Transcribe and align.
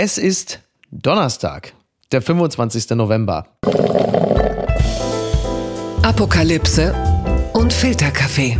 Es 0.00 0.16
ist 0.16 0.60
Donnerstag, 0.92 1.72
der 2.12 2.22
25. 2.22 2.90
November. 2.90 3.48
Apokalypse 6.04 6.94
und 7.52 7.72
Filterkaffee. 7.72 8.56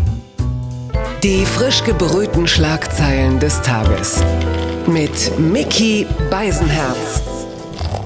Die 1.23 1.47
frisch 1.47 1.85
gebrühten 1.85 2.49
Schlagzeilen 2.49 3.39
des 3.39 3.63
Tages. 3.63 4.21
Mit 4.89 5.39
Mickey 5.39 6.09
Beisenherz. 6.29 7.23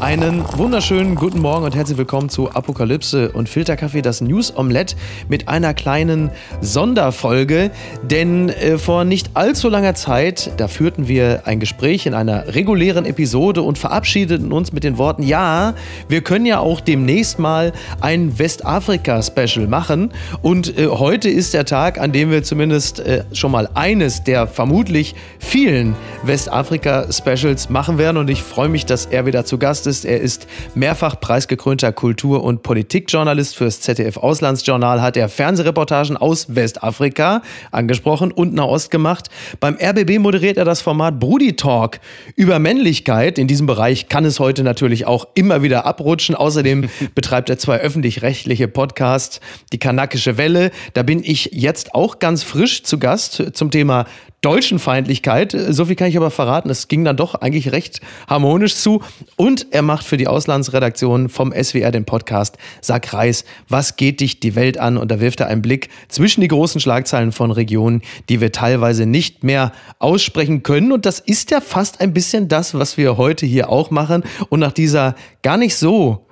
Einen 0.03 0.45
wunderschönen 0.59 1.14
guten 1.14 1.39
Morgen 1.39 1.64
und 1.64 1.77
herzlich 1.77 1.96
willkommen 1.96 2.29
zu 2.29 2.51
Apokalypse 2.51 3.30
und 3.30 3.48
Filterkaffee, 3.48 4.02
das 4.02 4.21
News 4.21 4.52
Omelette 4.57 4.96
mit 5.29 5.46
einer 5.46 5.75
kleinen 5.75 6.32
Sonderfolge. 6.61 7.71
Denn 8.02 8.48
äh, 8.48 8.79
vor 8.79 9.05
nicht 9.05 9.30
allzu 9.34 9.69
langer 9.69 9.95
Zeit, 9.95 10.55
da 10.57 10.66
führten 10.66 11.07
wir 11.07 11.43
ein 11.45 11.61
Gespräch 11.61 12.07
in 12.07 12.15
einer 12.15 12.52
regulären 12.52 13.07
Episode 13.07 13.62
und 13.62 13.79
verabschiedeten 13.79 14.51
uns 14.51 14.73
mit 14.73 14.83
den 14.83 14.98
Worten, 14.98 15.23
ja, 15.23 15.75
wir 16.09 16.23
können 16.23 16.47
ja 16.47 16.59
auch 16.59 16.80
demnächst 16.80 17.39
mal 17.39 17.73
ein 18.00 18.37
Westafrika-Special 18.41 19.69
machen. 19.69 20.11
Und 20.42 20.77
äh, 20.78 20.89
heute 20.89 21.28
ist 21.28 21.55
der 21.55 21.64
Tag, 21.64 22.00
an 22.00 22.11
dem 22.11 22.33
wir 22.33 22.42
zumindest 22.42 22.98
äh, 22.98 23.23
schon 23.33 23.53
mal 23.53 23.69
eines 23.75 24.25
der 24.25 24.48
vermutlich 24.48 25.14
vielen 25.39 25.95
Westafrika-Specials 26.25 27.70
machen 27.70 27.98
werden. 27.98 28.16
Und 28.16 28.30
ich 28.30 28.42
freue 28.42 28.69
mich, 28.69 28.84
dass 28.84 29.06
er 29.06 29.27
wieder 29.27 29.45
zu 29.45 29.59
Gast 29.59 29.87
ist 29.87 29.91
ist. 29.92 30.06
Er 30.06 30.20
ist 30.20 30.46
mehrfach 30.74 31.20
preisgekrönter 31.20 31.92
Kultur- 31.92 32.42
und 32.42 32.62
Politikjournalist 32.62 33.55
fürs 33.55 33.83
ZDF 33.83 34.16
Auslandsjournal, 34.16 35.02
hat 35.02 35.19
er 35.19 35.28
Fernsehreportagen 35.28 36.16
aus 36.16 36.55
Westafrika 36.55 37.42
angesprochen 37.70 38.33
und 38.33 38.55
Nahost 38.55 38.91
gemacht. 38.91 39.28
Beim 39.60 39.77
RBB 39.77 40.19
moderiert 40.19 40.56
er 40.56 40.64
das 40.64 40.80
Format 40.80 41.20
Brudi 41.20 41.56
Talk 41.56 42.00
über 42.36 42.59
Männlichkeit. 42.59 43.38
In 43.38 43.48
diesem 43.48 43.66
Bereich 43.66 44.09
kann 44.09 44.24
es 44.24 44.41
heute 44.41 44.62
natürlich 44.62 45.06
auch 45.06 45.27
immer 45.34 45.62
wieder 45.62 45.84
abrutschen. 45.84 46.34
Außerdem 46.34 46.88
betreibt 47.14 47.50
er 47.50 47.58
zwei 47.58 47.78
öffentlich-rechtliche 47.80 48.69
Podcasts, 48.69 49.41
die 49.72 49.78
Kanakische 49.78 50.39
Welle. 50.39 50.70
Da 50.95 51.02
bin 51.02 51.22
ich 51.22 51.50
jetzt 51.52 51.95
auch 51.95 52.19
ganz 52.19 52.42
frisch 52.42 52.83
zu 52.83 52.98
Gast 52.98 53.42
zum 53.52 53.70
Thema 53.70 54.06
deutschen 54.43 54.81
Feindlichkeit. 54.81 55.57
So 55.71 55.85
viel 55.85 55.95
kann 55.95 56.09
ich 56.09 56.17
aber 56.17 56.31
verraten. 56.31 56.69
Es 56.69 56.89
ging 56.89 57.05
dann 57.05 57.17
doch 57.17 57.37
eigentlich 57.37 57.71
recht 57.71 58.01
harmonisch 58.29 58.75
zu. 58.75 59.01
Und 59.37 59.69
er 59.71 59.83
macht 59.83 60.05
für 60.05 60.17
die 60.17 60.27
Auslandsredaktion 60.27 61.29
vom 61.29 61.53
SWR 61.53 61.93
den 61.93 62.05
Podcast 62.05 62.59
Sag 62.81 63.13
Reis, 63.13 63.45
was 63.69 63.97
geht 63.97 64.20
dich 64.20 64.41
die 64.41 64.57
Welt 64.57 64.79
an? 64.79 64.98
Und 64.98 65.11
da 65.13 65.20
wirft 65.20 65.41
er 65.41 65.47
einen 65.47 65.63
Blick 65.63 65.89
zwischen 66.09 66.41
die 66.41 66.48
großen 66.48 66.81
Schlagzeilen 66.81 67.31
von 67.31 67.53
Regionen, 67.53 68.03
die 68.29 68.41
wir 68.41 68.51
teilweise 68.51 69.07
nicht 69.07 69.45
mehr 69.45 69.73
aussprechen 70.01 70.65
können. 70.65 70.91
Und 70.91 71.07
das 71.07 71.20
ist 71.20 71.53
ja 71.53 71.61
fast 71.61 72.01
ein 72.01 72.13
bisschen 72.13 72.48
das, 72.48 72.75
was 72.75 72.97
wir 72.97 73.17
heute 73.17 73.47
hier 73.47 73.70
auch 73.70 73.93
machen. 73.93 74.25
Und 74.48 74.59
nach 74.59 74.73
dieser 74.73 75.15
gar 75.43 75.57
nicht 75.57 75.77
so 75.77 76.27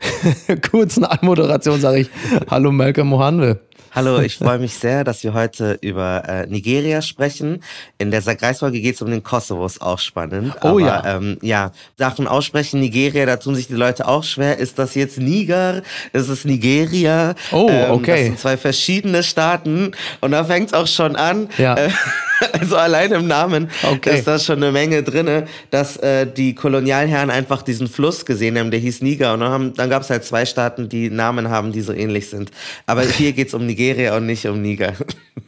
kurzen 0.70 1.04
Anmoderation 1.04 1.80
sage 1.80 2.00
ich 2.02 2.10
Hallo 2.48 2.70
Malcolm 2.70 3.08
Mohanwe. 3.08 3.67
Hallo, 3.94 4.20
ich 4.20 4.36
freue 4.36 4.58
mich 4.58 4.74
sehr, 4.74 5.02
dass 5.02 5.24
wir 5.24 5.32
heute 5.32 5.78
über 5.80 6.22
äh, 6.28 6.46
Nigeria 6.46 7.02
sprechen. 7.02 7.62
In 7.96 8.10
der 8.10 8.22
Sagreis-Folge 8.22 8.80
geht 8.80 8.96
es 8.96 9.02
um 9.02 9.10
den 9.10 9.22
Kosovo, 9.22 9.64
ist 9.64 9.80
auch 9.80 9.98
spannend. 9.98 10.54
Oh 10.62 10.68
Aber, 10.68 10.80
ja. 10.80 11.16
Ähm, 11.16 11.38
ja, 11.42 11.72
Sachen 11.96 12.26
aussprechen, 12.26 12.80
Nigeria, 12.80 13.26
da 13.26 13.36
tun 13.36 13.54
sich 13.54 13.66
die 13.66 13.74
Leute 13.74 14.06
auch 14.06 14.24
schwer. 14.24 14.58
Ist 14.58 14.78
das 14.78 14.94
jetzt 14.94 15.18
Niger? 15.18 15.82
Ist 16.12 16.28
es 16.28 16.44
Nigeria? 16.44 17.34
Oh, 17.50 17.68
ähm, 17.70 17.90
okay. 17.92 18.10
Das 18.10 18.20
sind 18.20 18.38
zwei 18.38 18.56
verschiedene 18.56 19.22
Staaten 19.22 19.92
und 20.20 20.32
da 20.32 20.44
fängt 20.44 20.68
es 20.68 20.74
auch 20.74 20.86
schon 20.86 21.16
an. 21.16 21.48
Ja. 21.56 21.74
Äh, 21.74 21.90
also 22.52 22.76
allein 22.76 23.12
im 23.12 23.26
Namen 23.26 23.68
Okay. 23.82 24.18
ist 24.18 24.26
da 24.26 24.38
schon 24.38 24.56
eine 24.62 24.72
Menge 24.72 25.02
drinne, 25.02 25.46
dass 25.70 25.96
äh, 25.98 26.26
die 26.26 26.54
Kolonialherren 26.54 27.30
einfach 27.30 27.62
diesen 27.62 27.88
Fluss 27.88 28.24
gesehen 28.26 28.58
haben, 28.58 28.70
der 28.70 28.80
hieß 28.80 29.02
Niger. 29.02 29.34
Und 29.34 29.40
dann, 29.40 29.50
haben- 29.50 29.74
dann 29.74 29.90
gab 29.90 30.02
es 30.02 30.10
halt 30.10 30.24
zwei 30.24 30.46
Staaten, 30.46 30.88
die 30.88 31.10
Namen 31.10 31.48
haben, 31.48 31.72
die 31.72 31.80
so 31.80 31.92
ähnlich 31.92 32.28
sind. 32.28 32.50
Aber 32.86 33.02
hier 33.02 33.32
geht 33.32 33.48
es 33.48 33.54
um 33.54 33.66
Nigeria 33.66 34.16
und 34.16 34.26
nicht 34.26 34.46
um 34.46 34.60
Niger. 34.62 34.92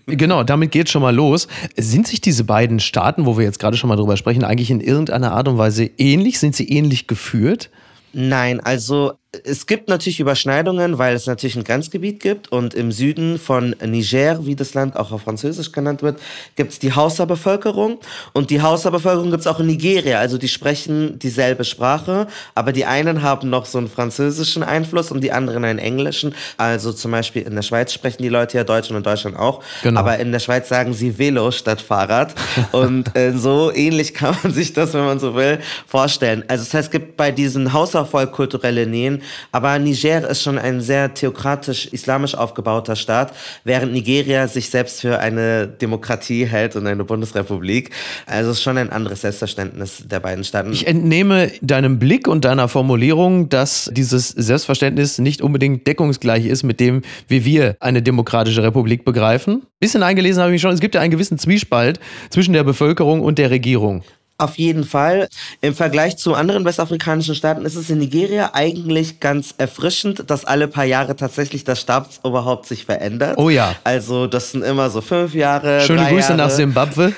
Genau, 0.07 0.43
damit 0.43 0.73
geht 0.73 0.89
schon 0.89 1.03
mal 1.03 1.15
los. 1.15 1.47
Sind 1.77 2.09
sich 2.09 2.21
diese 2.21 2.43
beiden 2.43 2.81
Staaten, 2.81 3.27
wo 3.27 3.39
wir 3.39 3.45
jetzt 3.45 3.61
gerade 3.61 3.77
schon 3.77 3.87
mal 3.89 3.95
drüber 3.97 4.17
sprechen, 4.17 4.43
eigentlich 4.43 4.71
in 4.71 4.81
irgendeiner 4.81 5.31
Art 5.33 5.47
und 5.47 5.57
Weise 5.57 5.89
ähnlich? 5.99 6.41
Sind 6.41 6.57
sie 6.57 6.69
ähnlich 6.69 7.07
geführt? 7.07 7.71
Nein, 8.13 8.59
also 8.59 9.13
es 9.45 9.67
gibt 9.67 9.89
natürlich 9.89 10.19
Überschneidungen, 10.19 10.99
weil 10.99 11.15
es 11.15 11.27
natürlich 11.27 11.55
ein 11.55 11.63
Grenzgebiet 11.63 12.19
gibt 12.19 12.51
und 12.51 12.75
im 12.75 12.91
Süden 12.91 13.39
von 13.39 13.77
Niger, 13.85 14.45
wie 14.45 14.57
das 14.57 14.75
Land 14.75 14.97
auch 14.97 15.13
auf 15.13 15.23
Französisch 15.23 15.71
genannt 15.71 16.03
wird, 16.03 16.19
gibt 16.57 16.73
es 16.73 16.79
die 16.81 16.93
Hausa-Bevölkerung 16.93 18.01
und 18.33 18.51
die 18.51 18.61
Hausa-Bevölkerung 18.61 19.31
gibt 19.31 19.43
es 19.43 19.47
auch 19.47 19.61
in 19.61 19.67
Nigeria, 19.69 20.19
also 20.19 20.37
die 20.37 20.49
sprechen 20.49 21.21
dieselbe 21.21 21.63
Sprache, 21.63 22.27
aber 22.57 22.73
die 22.73 22.87
einen 22.87 23.23
haben 23.23 23.51
noch 23.51 23.67
so 23.67 23.79
einen 23.79 23.89
französischen 23.89 24.65
Einfluss 24.65 25.13
und 25.13 25.21
die 25.23 25.31
anderen 25.31 25.65
einen 25.65 25.79
englischen, 25.79 26.35
also 26.57 26.93
zum 26.93 27.13
Beispiel 27.13 27.43
in 27.43 27.55
der 27.55 27.63
Schweiz 27.63 27.93
sprechen 27.93 28.25
die 28.25 28.29
Leute 28.29 28.59
ja 28.59 28.65
Deutsch 28.65 28.91
und 28.91 28.97
in 28.97 29.05
Deutschland 29.05 29.37
auch, 29.39 29.63
Genau. 29.85 30.01
aber 30.01 30.19
in 30.19 30.33
der 30.33 30.41
Schweiz 30.41 30.69
sagen 30.69 30.93
sie 30.93 31.19
Velo 31.19 31.53
statt 31.53 31.81
Fahrrad 31.81 32.35
und 32.73 33.17
äh, 33.17 33.33
so 33.33 33.73
ähnlich 33.73 34.13
kann 34.13 34.37
man 34.43 34.53
sich 34.53 34.73
das, 34.73 34.93
wenn 34.93 35.05
man 35.05 35.21
so 35.21 35.37
will, 35.37 35.61
vorstellen. 35.87 36.43
Also 36.49 36.65
das 36.65 36.75
heißt, 36.75 36.87
es 36.87 36.91
gibt 36.91 37.17
bei 37.17 37.31
diesen 37.31 37.73
Hauserfolg 37.73 38.33
kulturelle 38.33 38.89
Nähen, 38.89 39.20
aber 39.53 39.79
Niger 39.79 40.29
ist 40.29 40.43
schon 40.43 40.59
ein 40.59 40.81
sehr 40.81 41.15
theokratisch-islamisch 41.15 42.35
aufgebauter 42.35 42.97
Staat, 42.97 43.33
während 43.65 43.93
Nigeria 43.93 44.49
sich 44.49 44.71
selbst 44.71 45.01
für 45.01 45.19
eine 45.19 45.67
Demokratie 45.69 46.47
hält 46.47 46.77
und 46.77 46.87
eine 46.87 47.05
Bundesrepublik. 47.05 47.91
Also 48.27 48.51
es 48.51 48.59
ist 48.59 48.63
schon 48.63 48.79
ein 48.79 48.91
anderes 48.91 49.23
Selbstverständnis 49.23 50.05
der 50.07 50.21
beiden 50.21 50.45
Staaten. 50.45 50.73
Ich 50.73 50.87
entnehme 50.87 51.51
deinem 51.61 51.99
Blick 51.99 52.29
und 52.29 52.45
deiner 52.45 52.69
Formulierung, 52.69 53.49
dass 53.49 53.91
dieses 53.93 54.29
Selbstverständnis 54.29 55.19
nicht 55.19 55.43
unbedingt 55.43 55.87
deckungsgleich 55.87 56.47
ist 56.47 56.63
mit 56.63 56.81
dem, 56.81 57.03
wie 57.29 57.45
wir 57.45 57.77
eine 57.81 58.03
demokratische 58.03 58.63
Republik 58.63 59.05
begreifen. 59.05 59.67
Bisschen 59.81 60.03
eingelesen 60.03 60.43
habe 60.43 60.51
ich 60.51 60.55
mich 60.55 60.63
schon, 60.63 60.73
es 60.73 60.81
gibt 60.81 60.95
ja 60.95 61.01
einen 61.01 61.11
gewissen 61.11 61.39
Zwiespalt 61.39 62.01
zwischen 62.31 62.53
der 62.53 62.65
Bevölkerung 62.65 63.21
und 63.21 63.39
der 63.39 63.51
Regierung. 63.51 64.03
Auf 64.41 64.57
jeden 64.57 64.85
Fall. 64.85 65.29
Im 65.61 65.75
Vergleich 65.75 66.17
zu 66.17 66.35
anderen 66.35 66.65
westafrikanischen 66.65 67.35
Staaten 67.35 67.67
ist 67.67 67.75
es 67.77 67.91
in 67.91 67.99
Nigeria 67.99 68.51
eigentlich 68.55 69.21
ganz 69.21 69.55
erfrischend, 69.59 70.31
dass 70.31 70.47
alle 70.47 70.67
paar 70.67 70.87
Jahre 70.87 71.15
tatsächlich 71.15 71.65
das 71.65 71.81
Staatsoberhaupt 71.81 72.67
sich 72.67 72.87
verändert. 72.87 73.37
Oh 73.37 73.51
ja. 73.51 73.77
Also 73.85 74.27
das 74.27 74.53
sind 74.53 74.65
immer 74.65 74.89
so 74.89 75.03
fünf 75.03 75.35
Jahre. 75.35 75.83
Schöne 75.83 76.07
Grüße 76.07 76.21
Jahre. 76.21 76.37
nach 76.37 76.51
Simbabwe. 76.51 77.13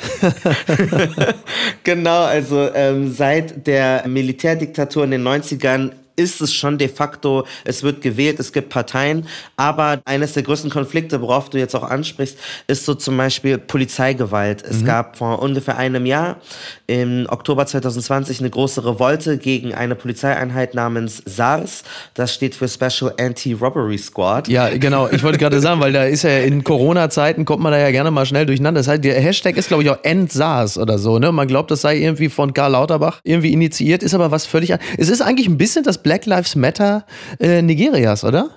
genau, 1.84 2.24
also 2.24 2.68
ähm, 2.74 3.12
seit 3.12 3.66
der 3.66 4.02
Militärdiktatur 4.08 5.04
in 5.04 5.12
den 5.12 5.22
90ern 5.22 5.92
ist 6.16 6.40
es 6.40 6.52
schon 6.52 6.78
de 6.78 6.88
facto, 6.88 7.46
es 7.64 7.82
wird 7.82 8.02
gewählt, 8.02 8.40
es 8.40 8.52
gibt 8.52 8.68
Parteien, 8.68 9.26
aber 9.56 10.00
eines 10.04 10.32
der 10.34 10.42
größten 10.42 10.70
Konflikte, 10.70 11.20
worauf 11.20 11.50
du 11.50 11.58
jetzt 11.58 11.74
auch 11.74 11.82
ansprichst, 11.84 12.38
ist 12.66 12.84
so 12.84 12.94
zum 12.94 13.16
Beispiel 13.16 13.58
Polizeigewalt. 13.58 14.62
Es 14.62 14.84
gab 14.84 15.16
vor 15.16 15.40
ungefähr 15.40 15.76
einem 15.76 16.06
Jahr, 16.06 16.36
im 16.86 17.26
Oktober 17.28 17.66
2020, 17.66 18.40
eine 18.40 18.50
große 18.50 18.84
Revolte 18.84 19.38
gegen 19.38 19.74
eine 19.74 19.94
Polizeieinheit 19.94 20.74
namens 20.74 21.22
SARS. 21.24 21.84
Das 22.14 22.34
steht 22.34 22.54
für 22.54 22.68
Special 22.68 23.14
Anti-Robbery 23.18 23.98
Squad. 23.98 24.48
Ja, 24.48 24.68
genau. 24.76 25.08
Ich 25.08 25.22
wollte 25.22 25.38
gerade 25.38 25.60
sagen, 25.60 25.80
weil 25.80 25.92
da 25.92 26.04
ist 26.04 26.22
ja 26.22 26.38
in 26.40 26.64
Corona-Zeiten 26.64 27.44
kommt 27.44 27.62
man 27.62 27.72
da 27.72 27.78
ja 27.78 27.90
gerne 27.90 28.10
mal 28.10 28.26
schnell 28.26 28.46
durcheinander. 28.46 28.80
Das 28.80 28.88
heißt, 28.88 29.04
der 29.04 29.20
Hashtag 29.20 29.56
ist, 29.56 29.68
glaube 29.68 29.82
ich, 29.82 29.90
auch 29.90 29.98
EndSARS 30.02 30.78
oder 30.78 30.98
so. 30.98 31.18
Ne? 31.18 31.32
Man 31.32 31.48
glaubt, 31.48 31.70
das 31.70 31.80
sei 31.80 31.98
irgendwie 31.98 32.28
von 32.28 32.52
Karl 32.52 32.72
Lauterbach 32.72 33.20
irgendwie 33.24 33.52
initiiert, 33.52 34.02
ist 34.02 34.14
aber 34.14 34.30
was 34.30 34.46
völlig 34.46 34.72
an. 34.72 34.80
Es 34.98 35.08
ist 35.08 35.22
eigentlich 35.22 35.48
ein 35.48 35.58
bisschen 35.58 35.84
das 35.84 36.01
Black 36.02 36.26
Lives 36.26 36.54
Matter 36.56 37.04
äh, 37.40 37.62
Nigerias, 37.62 38.24
oder? 38.24 38.50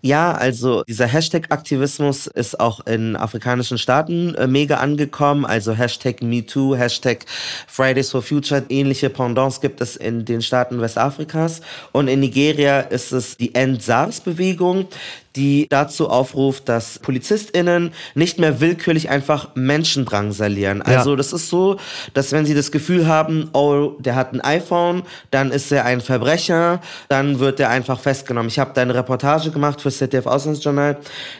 Ja, 0.00 0.32
also 0.32 0.84
dieser 0.84 1.06
Hashtag-Aktivismus 1.06 2.26
ist 2.26 2.58
auch 2.60 2.86
in 2.86 3.16
afrikanischen 3.16 3.78
Staaten 3.78 4.34
äh, 4.34 4.46
mega 4.46 4.76
angekommen. 4.76 5.44
Also 5.44 5.72
Hashtag 5.72 6.22
MeToo, 6.22 6.76
Hashtag 6.76 7.24
Fridays 7.66 8.10
for 8.10 8.22
Future, 8.22 8.64
ähnliche 8.68 9.10
Pendants 9.10 9.60
gibt 9.60 9.80
es 9.80 9.96
in 9.96 10.24
den 10.24 10.42
Staaten 10.42 10.80
Westafrikas. 10.80 11.60
Und 11.92 12.08
in 12.08 12.20
Nigeria 12.20 12.80
ist 12.80 13.12
es 13.12 13.36
die 13.36 13.54
End-SARS-Bewegung, 13.54 14.88
die 15.36 15.66
dazu 15.68 16.08
aufruft, 16.08 16.68
dass 16.68 16.98
PolizistInnen 16.98 17.92
nicht 18.14 18.38
mehr 18.38 18.60
willkürlich 18.60 19.10
einfach 19.10 19.54
Menschen 19.54 20.04
drangsalieren. 20.04 20.82
Ja. 20.86 20.98
Also 20.98 21.14
das 21.14 21.32
ist 21.32 21.50
so, 21.50 21.76
dass 22.14 22.32
wenn 22.32 22.46
sie 22.46 22.54
das 22.54 22.72
Gefühl 22.72 23.06
haben, 23.06 23.50
oh, 23.52 23.92
der 23.98 24.16
hat 24.16 24.32
ein 24.32 24.40
iPhone, 24.40 25.02
dann 25.30 25.52
ist 25.52 25.70
er 25.70 25.84
ein 25.84 26.00
Verbrecher, 26.00 26.80
dann 27.08 27.38
wird 27.38 27.60
er 27.60 27.68
einfach 27.70 28.00
festgenommen. 28.00 28.48
Ich 28.48 28.58
habe 28.58 28.72
da 28.74 28.82
eine 28.82 28.94
Reportage 28.94 29.50
gemacht 29.50 29.80
für 29.90 29.92
ZDF 29.92 30.26
Auslandsjournal, 30.26 30.98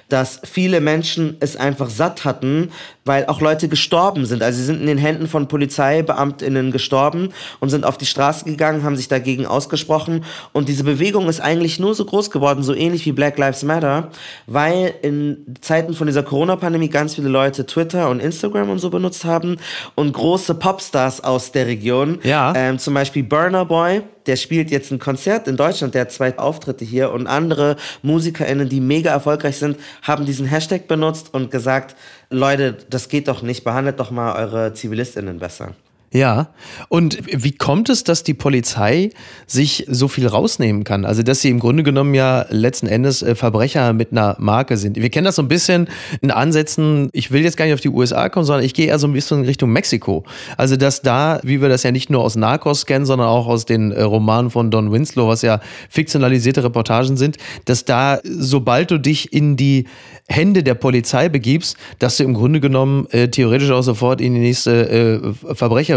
dass 0.08 0.40
viele 0.44 0.80
Menschen 0.80 1.36
es 1.40 1.56
einfach 1.56 1.90
satt 1.90 2.24
hatten, 2.24 2.70
weil 3.06 3.26
auch 3.26 3.40
Leute 3.40 3.68
gestorben 3.68 4.26
sind. 4.26 4.42
Also 4.42 4.58
sie 4.58 4.64
sind 4.64 4.80
in 4.80 4.86
den 4.86 4.98
Händen 4.98 5.28
von 5.28 5.48
PolizeibeamtInnen 5.48 6.72
gestorben 6.72 7.30
und 7.60 7.70
sind 7.70 7.86
auf 7.86 7.96
die 7.96 8.04
Straße 8.04 8.44
gegangen, 8.44 8.82
haben 8.82 8.96
sich 8.96 9.08
dagegen 9.08 9.46
ausgesprochen. 9.46 10.24
Und 10.52 10.68
diese 10.68 10.84
Bewegung 10.84 11.28
ist 11.28 11.40
eigentlich 11.40 11.78
nur 11.78 11.94
so 11.94 12.04
groß 12.04 12.30
geworden, 12.30 12.62
so 12.62 12.74
ähnlich 12.74 13.06
wie 13.06 13.12
Black 13.12 13.38
Lives 13.38 13.62
Matter, 13.62 14.10
weil 14.46 14.94
in 15.02 15.54
Zeiten 15.60 15.94
von 15.94 16.06
dieser 16.08 16.24
Corona-Pandemie 16.24 16.88
ganz 16.88 17.14
viele 17.14 17.28
Leute 17.28 17.64
Twitter 17.64 18.10
und 18.10 18.20
Instagram 18.20 18.70
und 18.70 18.80
so 18.80 18.90
benutzt 18.90 19.24
haben 19.24 19.56
und 19.94 20.12
große 20.12 20.54
Popstars 20.54 21.22
aus 21.22 21.52
der 21.52 21.66
Region, 21.66 22.18
ja. 22.24 22.52
ähm, 22.56 22.78
zum 22.78 22.94
Beispiel 22.94 23.22
Burner 23.22 23.64
Boy, 23.64 24.02
der 24.26 24.36
spielt 24.36 24.70
jetzt 24.70 24.90
ein 24.90 24.98
Konzert 24.98 25.48
in 25.48 25.56
Deutschland, 25.56 25.94
der 25.94 26.02
hat 26.02 26.12
zwei 26.12 26.36
Auftritte 26.36 26.84
hier 26.84 27.12
und 27.12 27.26
andere 27.26 27.76
MusikerInnen, 28.02 28.68
die 28.68 28.80
mega 28.80 29.10
erfolgreich 29.10 29.56
sind, 29.56 29.78
haben 30.02 30.26
diesen 30.26 30.46
Hashtag 30.46 30.88
benutzt 30.88 31.32
und 31.32 31.50
gesagt, 31.50 31.96
Leute, 32.30 32.76
das 32.90 33.08
geht 33.08 33.28
doch 33.28 33.42
nicht, 33.42 33.62
behandelt 33.62 34.00
doch 34.00 34.10
mal 34.10 34.34
eure 34.36 34.72
ZivilistInnen 34.74 35.38
besser. 35.38 35.74
Ja, 36.16 36.48
und 36.88 37.18
wie 37.26 37.52
kommt 37.52 37.90
es, 37.90 38.02
dass 38.02 38.22
die 38.22 38.32
Polizei 38.32 39.10
sich 39.46 39.84
so 39.86 40.08
viel 40.08 40.26
rausnehmen 40.26 40.82
kann? 40.82 41.04
Also, 41.04 41.22
dass 41.22 41.42
sie 41.42 41.50
im 41.50 41.58
Grunde 41.58 41.82
genommen 41.82 42.14
ja 42.14 42.46
letzten 42.48 42.86
Endes 42.86 43.20
äh, 43.20 43.34
Verbrecher 43.34 43.92
mit 43.92 44.12
einer 44.12 44.34
Marke 44.38 44.78
sind. 44.78 44.96
Wir 44.96 45.10
kennen 45.10 45.26
das 45.26 45.36
so 45.36 45.42
ein 45.42 45.48
bisschen 45.48 45.88
in 46.22 46.30
Ansätzen, 46.30 47.10
ich 47.12 47.32
will 47.32 47.42
jetzt 47.42 47.58
gar 47.58 47.66
nicht 47.66 47.74
auf 47.74 47.82
die 47.82 47.90
USA 47.90 48.30
kommen, 48.30 48.46
sondern 48.46 48.64
ich 48.64 48.72
gehe 48.72 48.86
eher 48.86 48.98
so 48.98 49.06
ein 49.06 49.12
bisschen 49.12 49.40
in 49.40 49.44
Richtung 49.44 49.70
Mexiko. 49.70 50.24
Also, 50.56 50.76
dass 50.76 51.02
da, 51.02 51.38
wie 51.42 51.60
wir 51.60 51.68
das 51.68 51.82
ja 51.82 51.92
nicht 51.92 52.08
nur 52.08 52.24
aus 52.24 52.34
Narcos 52.34 52.86
kennen, 52.86 53.04
sondern 53.04 53.28
auch 53.28 53.46
aus 53.46 53.66
den 53.66 53.92
äh, 53.92 54.00
Romanen 54.00 54.48
von 54.48 54.70
Don 54.70 54.92
Winslow, 54.92 55.28
was 55.28 55.42
ja 55.42 55.60
fiktionalisierte 55.90 56.64
Reportagen 56.64 57.18
sind, 57.18 57.36
dass 57.66 57.84
da, 57.84 58.20
sobald 58.24 58.90
du 58.90 58.96
dich 58.96 59.34
in 59.34 59.58
die 59.58 59.84
Hände 60.28 60.62
der 60.62 60.74
Polizei 60.74 61.28
begibst, 61.28 61.76
dass 61.98 62.16
du 62.16 62.24
im 62.24 62.32
Grunde 62.32 62.60
genommen 62.60 63.06
äh, 63.10 63.28
theoretisch 63.28 63.70
auch 63.70 63.82
sofort 63.82 64.22
in 64.22 64.32
die 64.32 64.40
nächste 64.40 64.88
äh, 64.88 65.54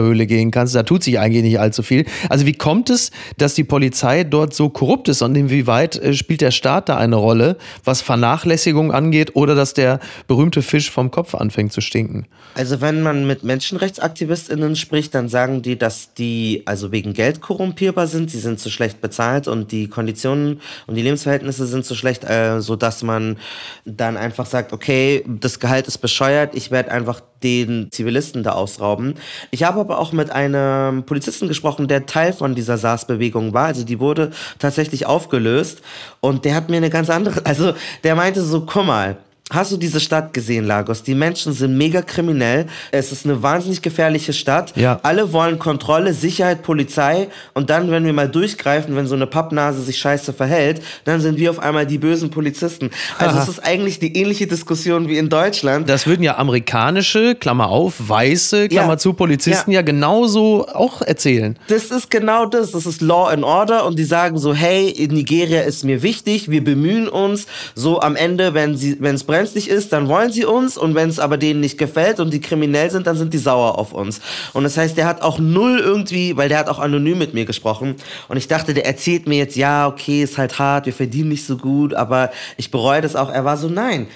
Verbrecherhöhle 0.10 0.28
gehen 0.28 0.52
kannst. 0.52 0.76
Da 0.76 0.84
tut 0.84 1.04
sich 1.04 1.20
eigentlich 1.20 1.44
nicht 1.44 1.60
allzu 1.60 1.84
viel. 1.84 2.06
Also 2.30 2.46
wie 2.46 2.54
kommt 2.54 2.90
es, 2.90 3.12
dass 3.38 3.54
die 3.54 3.64
Polizei 3.64 4.24
dort 4.24 4.54
so 4.54 4.70
korrupt 4.70 5.08
ist 5.10 5.22
und 5.22 5.36
inwieweit 5.36 5.96
äh, 5.98 6.14
spielt 6.14 6.42
der 6.42 6.52
Staat 6.52 6.90
da 6.90 6.98
eine 6.98 7.16
Rolle, 7.16 7.58
was 7.84 8.02
Vernachlässigung 8.02 8.92
angeht 8.92 9.36
oder 9.36 9.56
dass 9.56 9.74
der 9.74 10.00
berühmte 10.28 10.62
Fisch 10.62 10.92
vom 10.92 11.12
Kopf 11.12 11.36
anfängt 11.36 11.74
zu 11.74 11.82
stinken? 11.82 12.26
Also 12.56 12.82
wenn 12.82 13.02
man 13.02 13.28
mit 13.28 13.44
MenschenrechtsaktivistInnen 13.44 14.76
spricht, 14.76 15.14
dann 15.14 15.30
sagen 15.30 15.62
die, 15.62 15.78
dass 15.78 16.14
die 16.14 16.64
also 16.66 16.92
wegen 16.92 17.14
Geld 17.14 17.42
korrumpierbar 17.42 18.08
sind, 18.08 18.32
sie 18.32 18.40
sind 18.40 18.60
zu 18.60 18.70
schlecht 18.70 19.02
bezahlt 19.02 19.48
und 19.48 19.72
die 19.72 19.88
Konditionen 19.88 20.60
und 20.88 20.96
die 20.96 21.02
Lebensverhältnisse 21.02 21.68
sind 21.68 21.86
zu 21.86 21.96
schlecht, 21.96 22.24
äh, 22.24 22.62
so 22.62 22.76
dass 22.76 23.04
man 23.04 23.38
dann 23.86 24.18
einfach 24.18 24.46
sagt, 24.46 24.74
okay, 24.74 25.24
das 25.28 25.60
Gehalt 25.60 25.88
ist 25.88 26.00
bescheuert, 26.00 26.56
ich 26.56 26.72
werde 26.72 26.92
einfach 26.92 27.22
den 27.44 27.90
Zivilisten 27.92 28.44
da 28.44 28.52
ausrauben. 28.52 29.16
Ich 29.52 29.64
habe 29.64 29.80
aber 29.80 30.00
auch 30.00 30.12
mit 30.12 30.32
einem 30.32 31.04
Polizisten 31.04 31.48
gesprochen, 31.48 31.88
der 31.88 32.06
Teil 32.06 32.34
von 32.34 32.56
dieser 32.56 32.78
SARS-Bewegung 32.78 33.54
war. 33.54 33.68
Also 33.68 33.84
die 33.84 34.00
wurde 34.00 34.32
tatsächlich 34.58 35.06
aufgelöst 35.06 35.82
und 36.20 36.46
der 36.46 36.56
hat 36.56 36.70
mir 36.70 36.78
eine 36.78 36.90
ganz 36.90 37.10
andere, 37.10 37.42
also 37.46 37.74
der 38.04 38.16
meinte 38.16 38.42
so, 38.42 38.62
guck 38.66 38.86
mal, 38.86 39.18
Hast 39.50 39.72
du 39.72 39.78
diese 39.78 40.00
Stadt 40.00 40.32
gesehen, 40.34 40.66
Lagos? 40.66 41.02
Die 41.02 41.16
Menschen 41.16 41.54
sind 41.54 41.76
mega 41.76 42.04
kriminell. 42.04 42.68
Es 42.92 43.12
ist 43.12 43.26
eine 43.26 43.42
wahnsinnig 43.42 43.82
gefährliche 43.82 44.32
Stadt. 44.32 44.74
Ja. 44.76 45.00
Alle 45.02 45.34
wollen 45.34 45.58
Kontrolle, 45.58 46.14
Sicherheit, 46.14 46.62
Polizei. 46.62 47.30
Und 47.56 47.72
dann, 47.72 47.90
wenn 47.90 48.06
wir 48.06 48.14
mal 48.14 48.30
durchgreifen, 48.30 48.96
wenn 48.96 49.08
so 49.08 49.16
eine 49.16 49.26
Pappnase 49.26 49.82
sich 49.82 49.98
scheiße 49.98 50.34
verhält, 50.34 50.82
dann 51.06 51.20
sind 51.20 51.40
wir 51.40 51.50
auf 51.50 51.58
einmal 51.60 51.88
die 51.88 51.98
bösen 51.98 52.30
Polizisten. 52.30 52.92
Also 53.18 53.36
Aha. 53.38 53.44
es 53.44 53.50
ist 53.50 53.60
eigentlich 53.66 53.98
die 54.00 54.16
ähnliche 54.16 54.46
Diskussion 54.46 55.08
wie 55.08 55.18
in 55.18 55.30
Deutschland. 55.30 55.90
Das 55.90 56.06
würden 56.06 56.22
ja 56.22 56.38
amerikanische, 56.38 57.34
Klammer 57.34 57.70
auf, 57.70 57.96
weiße, 57.98 58.70
Klammer 58.70 58.94
Ja. 58.94 58.98
zu, 59.00 59.14
Polizisten 59.14 59.72
ja. 59.72 59.80
Ja. 59.80 59.82
genauso 59.82 60.68
auch 60.68 61.02
erzählen. 61.02 61.58
Das 61.70 61.86
ist 61.86 62.12
genau 62.12 62.46
das. 62.46 62.72
Das 62.72 62.86
ist 62.86 63.02
Law 63.02 63.28
and 63.30 63.44
Order 63.44 63.86
und 63.88 63.98
die 63.98 64.04
sagen 64.04 64.38
so, 64.38 64.54
hey, 64.54 64.94
Nigeria 65.10 65.62
ist 65.62 65.84
mir 65.84 66.04
wichtig, 66.04 66.52
wir 66.52 66.64
bemühen 66.64 67.08
uns. 67.08 67.48
So 67.74 68.00
am 68.02 68.16
Ende, 68.16 68.54
wenn 68.54 68.78
sie, 68.78 68.98
wenn 69.00 69.16
es 69.16 69.24
brenzlig 69.40 69.70
ist, 69.70 69.94
dann 69.94 70.10
wollen 70.10 70.34
sie 70.34 70.44
uns 70.44 70.78
und 70.78 70.96
wenn 70.96 71.08
es 71.08 71.18
aber 71.18 71.38
denen 71.38 71.62
nicht 71.62 71.78
gefällt 71.78 72.20
und 72.20 72.34
die 72.34 72.42
kriminell 72.42 72.92
sind, 72.92 73.08
dann 73.08 73.16
sind 73.16 73.34
die 73.34 73.38
sauer 73.38 73.80
auf 73.80 73.94
uns. 73.94 74.20
Und 74.52 74.64
das 74.64 74.76
heißt, 74.76 74.98
der 74.98 75.08
hat 75.08 75.22
auch 75.22 75.40
null 75.40 75.80
irgendwie, 75.80 76.36
weil 76.36 76.50
der 76.50 76.60
hat 76.60 76.68
auch 76.68 76.80
anonym 76.80 77.18
mit 77.18 77.34
mir 77.34 77.46
gesprochen 77.46 77.96
und 78.28 78.36
ich 78.36 78.50
dachte, 78.50 78.74
der 78.74 78.86
erzählt 78.86 79.30
mir 79.30 79.38
jetzt, 79.38 79.56
ja, 79.56 79.88
okay, 79.88 80.24
ist 80.24 80.38
halt 80.38 80.60
hart, 80.60 80.88
wir 80.88 80.94
verdienen 80.94 81.30
nicht 81.30 81.46
so 81.46 81.56
gut, 81.56 81.94
aber 81.94 82.32
ich 82.58 82.70
bereue 82.70 83.00
das 83.00 83.16
auch. 83.16 83.30
Er 83.30 83.46
war 83.46 83.56
so, 83.56 83.70
nein. 83.70 84.08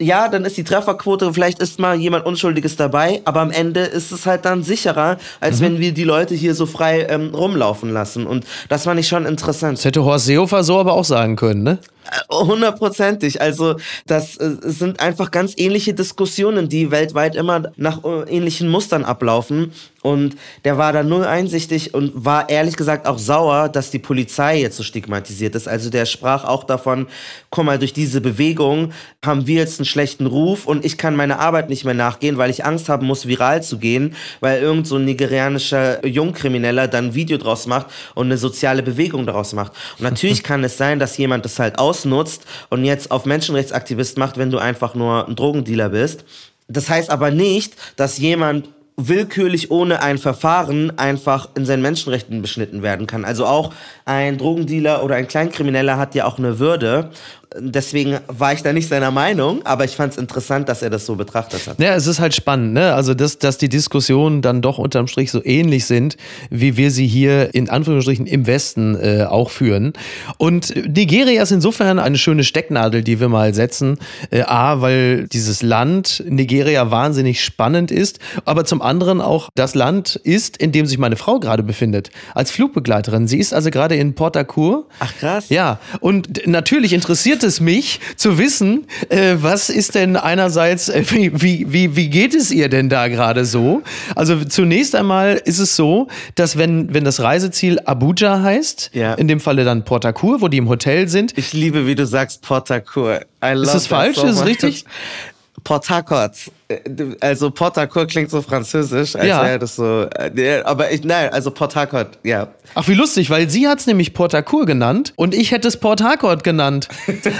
Ja, 0.00 0.28
dann 0.28 0.44
ist 0.44 0.56
die 0.56 0.64
Trefferquote, 0.64 1.32
vielleicht 1.32 1.60
ist 1.60 1.80
mal 1.80 1.96
jemand 1.96 2.26
Unschuldiges 2.26 2.76
dabei, 2.76 3.20
aber 3.24 3.40
am 3.40 3.50
Ende 3.50 3.80
ist 3.80 4.12
es 4.12 4.26
halt 4.26 4.44
dann 4.44 4.62
sicherer, 4.62 5.16
als 5.40 5.60
wenn 5.60 5.80
wir 5.80 5.92
die 5.92 6.04
Leute 6.04 6.36
hier 6.36 6.54
so 6.54 6.66
frei 6.66 7.06
ähm, 7.08 7.34
rumlaufen 7.34 7.90
lassen. 7.90 8.26
Und 8.26 8.44
das 8.68 8.84
fand 8.84 9.00
ich 9.00 9.08
schon 9.08 9.24
interessant. 9.26 9.78
Das 9.78 9.86
hätte 9.86 10.04
Horst 10.04 10.26
Seehofer 10.26 10.62
so 10.62 10.78
aber 10.78 10.92
auch 10.92 11.04
sagen 11.04 11.34
können, 11.34 11.64
ne? 11.64 11.78
Hundertprozentig. 12.30 13.40
Also 13.40 13.76
das 14.06 14.36
äh, 14.36 14.56
sind 14.62 15.00
einfach 15.00 15.30
ganz 15.30 15.54
ähnliche 15.56 15.94
Diskussionen, 15.94 16.68
die 16.68 16.90
weltweit 16.90 17.36
immer 17.36 17.72
nach 17.76 18.04
äh, 18.04 18.22
ähnlichen 18.28 18.68
Mustern 18.68 19.04
ablaufen. 19.04 19.72
Und 20.02 20.36
der 20.64 20.78
war 20.78 20.92
da 20.92 21.02
null 21.02 21.24
einsichtig 21.24 21.92
und 21.92 22.12
war 22.14 22.48
ehrlich 22.48 22.76
gesagt 22.76 23.06
auch 23.06 23.18
sauer, 23.18 23.68
dass 23.68 23.90
die 23.90 23.98
Polizei 23.98 24.60
jetzt 24.60 24.76
so 24.76 24.84
stigmatisiert 24.84 25.56
ist. 25.56 25.66
Also 25.66 25.90
der 25.90 26.06
sprach 26.06 26.44
auch 26.44 26.64
davon, 26.64 27.08
guck 27.50 27.64
mal, 27.64 27.78
durch 27.78 27.92
diese 27.92 28.20
Bewegung 28.20 28.92
haben 29.24 29.48
wir 29.48 29.56
jetzt 29.56 29.80
einen 29.80 29.86
schlechten 29.86 30.26
Ruf 30.26 30.66
und 30.66 30.84
ich 30.84 30.98
kann 30.98 31.16
meiner 31.16 31.40
Arbeit 31.40 31.68
nicht 31.68 31.84
mehr 31.84 31.94
nachgehen, 31.94 32.38
weil 32.38 32.48
ich 32.48 32.64
Angst 32.64 32.88
haben 32.88 33.06
muss, 33.06 33.26
viral 33.26 33.62
zu 33.62 33.78
gehen, 33.78 34.14
weil 34.38 34.62
irgend 34.62 34.86
so 34.86 34.96
ein 34.96 35.04
nigerianischer 35.04 36.06
Jungkrimineller 36.06 36.86
dann 36.86 37.06
ein 37.06 37.14
Video 37.14 37.36
draus 37.36 37.66
macht 37.66 37.88
und 38.14 38.26
eine 38.26 38.38
soziale 38.38 38.84
Bewegung 38.84 39.26
daraus 39.26 39.52
macht. 39.52 39.72
Und 39.98 40.04
natürlich 40.04 40.42
kann 40.44 40.62
es 40.62 40.76
sein, 40.76 41.00
dass 41.00 41.16
jemand 41.18 41.44
das 41.44 41.58
halt 41.58 41.78
ausnutzt 41.98 42.44
und 42.70 42.84
jetzt 42.84 43.10
auf 43.10 43.24
Menschenrechtsaktivist 43.24 44.18
macht, 44.18 44.38
wenn 44.38 44.50
du 44.50 44.58
einfach 44.58 44.94
nur 44.94 45.26
ein 45.26 45.36
Drogendealer 45.36 45.90
bist. 45.90 46.24
Das 46.68 46.88
heißt 46.88 47.10
aber 47.10 47.30
nicht, 47.30 47.74
dass 47.96 48.18
jemand 48.18 48.68
willkürlich 49.00 49.70
ohne 49.70 50.02
ein 50.02 50.18
Verfahren 50.18 50.98
einfach 50.98 51.50
in 51.54 51.64
seinen 51.64 51.82
Menschenrechten 51.82 52.42
beschnitten 52.42 52.82
werden 52.82 53.06
kann. 53.06 53.24
Also 53.24 53.46
auch 53.46 53.72
ein 54.04 54.38
Drogendealer 54.38 55.04
oder 55.04 55.14
ein 55.14 55.28
Kleinkrimineller 55.28 55.96
hat 55.96 56.16
ja 56.16 56.24
auch 56.24 56.38
eine 56.38 56.58
Würde. 56.58 57.10
Deswegen 57.56 58.18
war 58.26 58.52
ich 58.52 58.62
da 58.62 58.74
nicht 58.74 58.88
seiner 58.88 59.10
Meinung, 59.10 59.64
aber 59.64 59.86
ich 59.86 59.96
fand 59.96 60.12
es 60.12 60.18
interessant, 60.18 60.68
dass 60.68 60.82
er 60.82 60.90
das 60.90 61.06
so 61.06 61.16
betrachtet 61.16 61.66
hat. 61.66 61.80
Ja, 61.80 61.94
es 61.94 62.06
ist 62.06 62.20
halt 62.20 62.34
spannend, 62.34 62.74
ne? 62.74 62.92
Also, 62.92 63.14
dass, 63.14 63.38
dass 63.38 63.56
die 63.56 63.70
Diskussionen 63.70 64.42
dann 64.42 64.60
doch 64.60 64.76
unterm 64.76 65.06
Strich 65.06 65.30
so 65.30 65.42
ähnlich 65.42 65.86
sind, 65.86 66.18
wie 66.50 66.76
wir 66.76 66.90
sie 66.90 67.06
hier 67.06 67.54
in 67.54 67.70
Anführungsstrichen 67.70 68.26
im 68.26 68.46
Westen 68.46 68.96
äh, 68.96 69.24
auch 69.24 69.48
führen. 69.48 69.94
Und 70.36 70.74
Nigeria 70.94 71.42
ist 71.42 71.50
insofern 71.50 71.98
eine 71.98 72.18
schöne 72.18 72.44
Stecknadel, 72.44 73.02
die 73.02 73.18
wir 73.18 73.30
mal 73.30 73.54
setzen. 73.54 73.98
Äh, 74.30 74.42
A, 74.42 74.82
weil 74.82 75.26
dieses 75.28 75.62
Land 75.62 76.22
Nigeria 76.28 76.90
wahnsinnig 76.90 77.42
spannend 77.42 77.90
ist, 77.90 78.18
aber 78.44 78.66
zum 78.66 78.82
anderen 78.82 79.22
auch 79.22 79.48
das 79.54 79.74
Land 79.74 80.16
ist, 80.16 80.58
in 80.58 80.72
dem 80.72 80.84
sich 80.84 80.98
meine 80.98 81.16
Frau 81.16 81.40
gerade 81.40 81.62
befindet, 81.62 82.10
als 82.34 82.50
Flugbegleiterin. 82.50 83.26
Sie 83.26 83.38
ist 83.38 83.54
also 83.54 83.70
gerade 83.70 83.96
in 83.96 84.14
Port 84.14 84.36
Harcourt. 84.36 84.84
Ach 85.00 85.14
krass. 85.18 85.48
Ja, 85.48 85.80
und 86.00 86.46
natürlich 86.46 86.92
interessiert 86.92 87.37
es 87.44 87.60
mich 87.60 88.00
zu 88.16 88.38
wissen, 88.38 88.86
äh, 89.08 89.36
was 89.38 89.68
ist 89.70 89.94
denn 89.94 90.16
einerseits, 90.16 90.88
äh, 90.88 91.04
wie, 91.10 91.30
wie, 91.40 91.66
wie, 91.72 91.96
wie 91.96 92.08
geht 92.08 92.34
es 92.34 92.50
ihr 92.50 92.68
denn 92.68 92.88
da 92.88 93.08
gerade 93.08 93.44
so? 93.44 93.82
Also 94.14 94.44
zunächst 94.44 94.94
einmal 94.94 95.40
ist 95.44 95.58
es 95.58 95.76
so, 95.76 96.08
dass 96.34 96.56
wenn, 96.58 96.92
wenn 96.94 97.04
das 97.04 97.20
Reiseziel 97.20 97.80
Abuja 97.84 98.42
heißt, 98.42 98.90
Ja. 98.92 99.14
in 99.14 99.28
dem 99.28 99.40
Falle 99.40 99.64
dann 99.64 99.84
Port 99.84 100.04
Harcourt, 100.04 100.40
wo 100.40 100.48
die 100.48 100.58
im 100.58 100.68
Hotel 100.68 101.08
sind, 101.08 101.36
Ich 101.36 101.52
liebe, 101.52 101.86
wie 101.86 101.94
du 101.94 102.06
sagst, 102.06 102.42
Port 102.42 102.70
Harcourt. 102.70 103.26
I 103.44 103.52
love 103.52 103.62
Ist 103.66 103.74
das 103.74 103.82
that 103.88 103.88
falsch? 103.88 104.16
so 104.16 104.26
Ist 104.26 104.36
es 104.40 104.44
richtig? 104.44 104.84
Port 105.64 105.88
Harcourt. 105.90 106.32
Äh, 106.68 106.78
Also 107.20 107.50
Port 107.50 107.76
Harcourt 107.76 108.10
klingt 108.10 108.30
so 108.30 108.42
französisch, 108.42 109.16
als 109.16 109.26
Ja. 109.26 109.42
wäre 109.44 109.58
das 109.58 109.76
so. 109.76 110.02
äh, 110.36 110.60
Aber 110.64 110.90
ich, 110.92 111.02
nein, 111.04 111.30
also 111.32 111.50
Port 111.50 111.74
Harcourt, 111.76 112.18
ja. 112.22 112.48
Ach, 112.74 112.86
wie 112.86 112.94
lustig, 112.94 113.30
weil 113.30 113.48
sie 113.48 113.66
hat 113.66 113.78
es 113.80 113.86
nämlich 113.86 114.12
Port 114.12 114.34
Harcourt 114.34 114.66
genannt 114.66 115.14
und 115.16 115.34
ich 115.34 115.50
hätte 115.52 115.66
es 115.68 115.78
Port 115.78 116.02
Harcourt 116.02 116.44
genannt. 116.44 116.88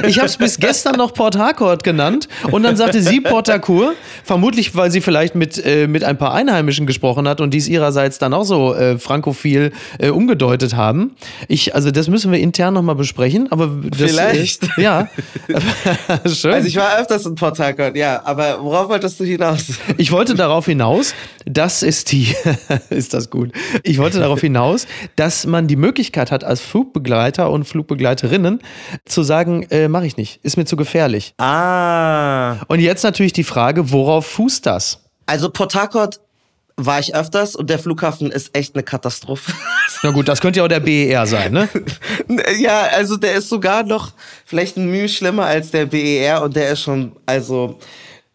Ich 0.06 0.16
habe 0.18 0.26
es 0.26 0.38
bis 0.38 0.56
gestern 0.60 0.96
noch 0.96 1.12
Port 1.12 1.36
Harcourt 1.36 1.84
genannt 1.84 2.28
und 2.50 2.62
dann 2.62 2.76
sagte 2.76 3.02
sie 3.02 3.20
Port 3.20 3.50
Harcourt, 3.50 3.94
vermutlich, 4.24 4.74
weil 4.74 4.90
sie 4.90 5.02
vielleicht 5.02 5.34
mit, 5.34 5.62
äh, 5.64 5.86
mit 5.86 6.04
ein 6.04 6.16
paar 6.16 6.32
Einheimischen 6.32 6.86
gesprochen 6.86 7.28
hat 7.28 7.42
und 7.42 7.52
dies 7.52 7.68
ihrerseits 7.68 8.18
dann 8.18 8.32
auch 8.32 8.44
so 8.44 8.74
äh, 8.74 8.98
frankophil 8.98 9.72
äh, 9.98 10.08
umgedeutet 10.08 10.74
haben. 10.74 11.14
Ich, 11.48 11.74
also 11.74 11.90
das 11.90 12.08
müssen 12.08 12.32
wir 12.32 12.38
intern 12.38 12.72
nochmal 12.72 12.94
besprechen, 12.94 13.52
aber 13.52 13.68
das, 13.90 14.10
Vielleicht. 14.10 14.66
Ja. 14.78 15.08
Schön. 16.26 16.54
Also 16.54 16.66
ich 16.68 16.76
war 16.76 16.98
öfters 16.98 17.26
in 17.26 17.34
Port 17.34 17.58
Harcourt, 17.58 17.96
ja. 17.96 18.22
Aber 18.24 18.62
worauf 18.62 18.88
wolltest 18.88 19.17
wolltest 19.18 19.20
du 19.20 19.24
hinaus? 19.24 19.66
Ich 19.98 20.12
wollte 20.12 20.34
darauf 20.34 20.66
hinaus, 20.66 21.14
das 21.44 21.82
ist 21.82 22.12
die, 22.12 22.34
ist 22.90 23.14
das 23.14 23.30
gut. 23.30 23.52
Ich 23.82 23.98
wollte 23.98 24.20
darauf 24.20 24.40
hinaus, 24.40 24.86
dass 25.16 25.46
man 25.46 25.66
die 25.66 25.76
Möglichkeit 25.76 26.30
hat, 26.30 26.44
als 26.44 26.60
Flugbegleiter 26.60 27.50
und 27.50 27.64
Flugbegleiterinnen 27.64 28.60
zu 29.04 29.22
sagen, 29.22 29.64
äh, 29.70 29.88
mache 29.88 30.06
ich 30.06 30.16
nicht, 30.16 30.40
ist 30.42 30.56
mir 30.56 30.64
zu 30.64 30.76
gefährlich. 30.76 31.34
Ah. 31.38 32.56
Und 32.68 32.80
jetzt 32.80 33.02
natürlich 33.02 33.32
die 33.32 33.44
Frage, 33.44 33.90
worauf 33.90 34.26
fußt 34.26 34.66
das? 34.66 35.00
Also 35.26 35.50
Port 35.50 35.74
Harcourt 35.74 36.20
war 36.76 37.00
ich 37.00 37.14
öfters 37.14 37.56
und 37.56 37.68
der 37.70 37.80
Flughafen 37.80 38.30
ist 38.30 38.56
echt 38.56 38.74
eine 38.74 38.84
Katastrophe. 38.84 39.52
Na 40.02 40.10
gut, 40.12 40.28
das 40.28 40.40
könnte 40.40 40.58
ja 40.58 40.64
auch 40.64 40.68
der 40.68 40.78
BER 40.78 41.26
sein, 41.26 41.52
ne? 41.52 41.68
ja, 42.60 42.82
also 42.92 43.16
der 43.16 43.34
ist 43.34 43.48
sogar 43.48 43.82
noch 43.82 44.12
vielleicht 44.44 44.76
ein 44.76 44.88
Mühe 44.88 45.08
schlimmer 45.08 45.46
als 45.46 45.72
der 45.72 45.86
BER 45.86 46.42
und 46.42 46.54
der 46.54 46.70
ist 46.70 46.82
schon, 46.82 47.16
also 47.26 47.80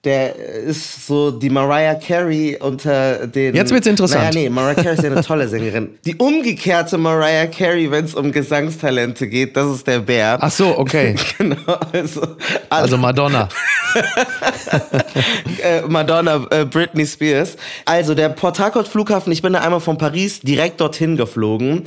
der 0.03 0.35
ist 0.35 1.07
so 1.07 1.31
die 1.31 1.49
Mariah 1.49 1.95
Carey 1.95 2.57
unter 2.59 3.25
den. 3.25 3.55
Jetzt 3.55 3.71
wird's 3.71 3.87
interessant. 3.87 4.23
Naja, 4.23 4.33
nee, 4.33 4.49
Mariah 4.49 4.75
Carey 4.75 4.95
ist 4.95 5.03
ja 5.03 5.11
eine 5.11 5.23
tolle 5.23 5.47
Sängerin. 5.47 5.97
Die 6.05 6.15
umgekehrte 6.15 6.97
Mariah 6.97 7.47
Carey, 7.47 7.89
wenn 7.89 8.03
es 8.03 8.13
um 8.13 8.33
Gesangstalente 8.33 9.27
geht, 9.27 9.55
das 9.55 9.75
ist 9.75 9.87
der 9.87 9.99
Bär. 9.99 10.37
Ach 10.41 10.51
so, 10.51 10.77
okay. 10.77 11.15
genau. 11.37 11.55
Also, 11.93 12.21
also 12.69 12.97
Madonna. 12.97 13.47
äh, 15.63 15.81
Madonna, 15.87 16.47
äh, 16.49 16.65
Britney 16.65 17.05
Spears. 17.05 17.55
Also 17.85 18.13
der 18.13 18.29
Port 18.29 18.59
Harcourt 18.59 18.89
Flughafen, 18.89 19.31
ich 19.31 19.41
bin 19.41 19.53
da 19.53 19.61
einmal 19.61 19.79
von 19.79 19.97
Paris 19.97 20.41
direkt 20.41 20.81
dorthin 20.81 21.15
geflogen 21.15 21.83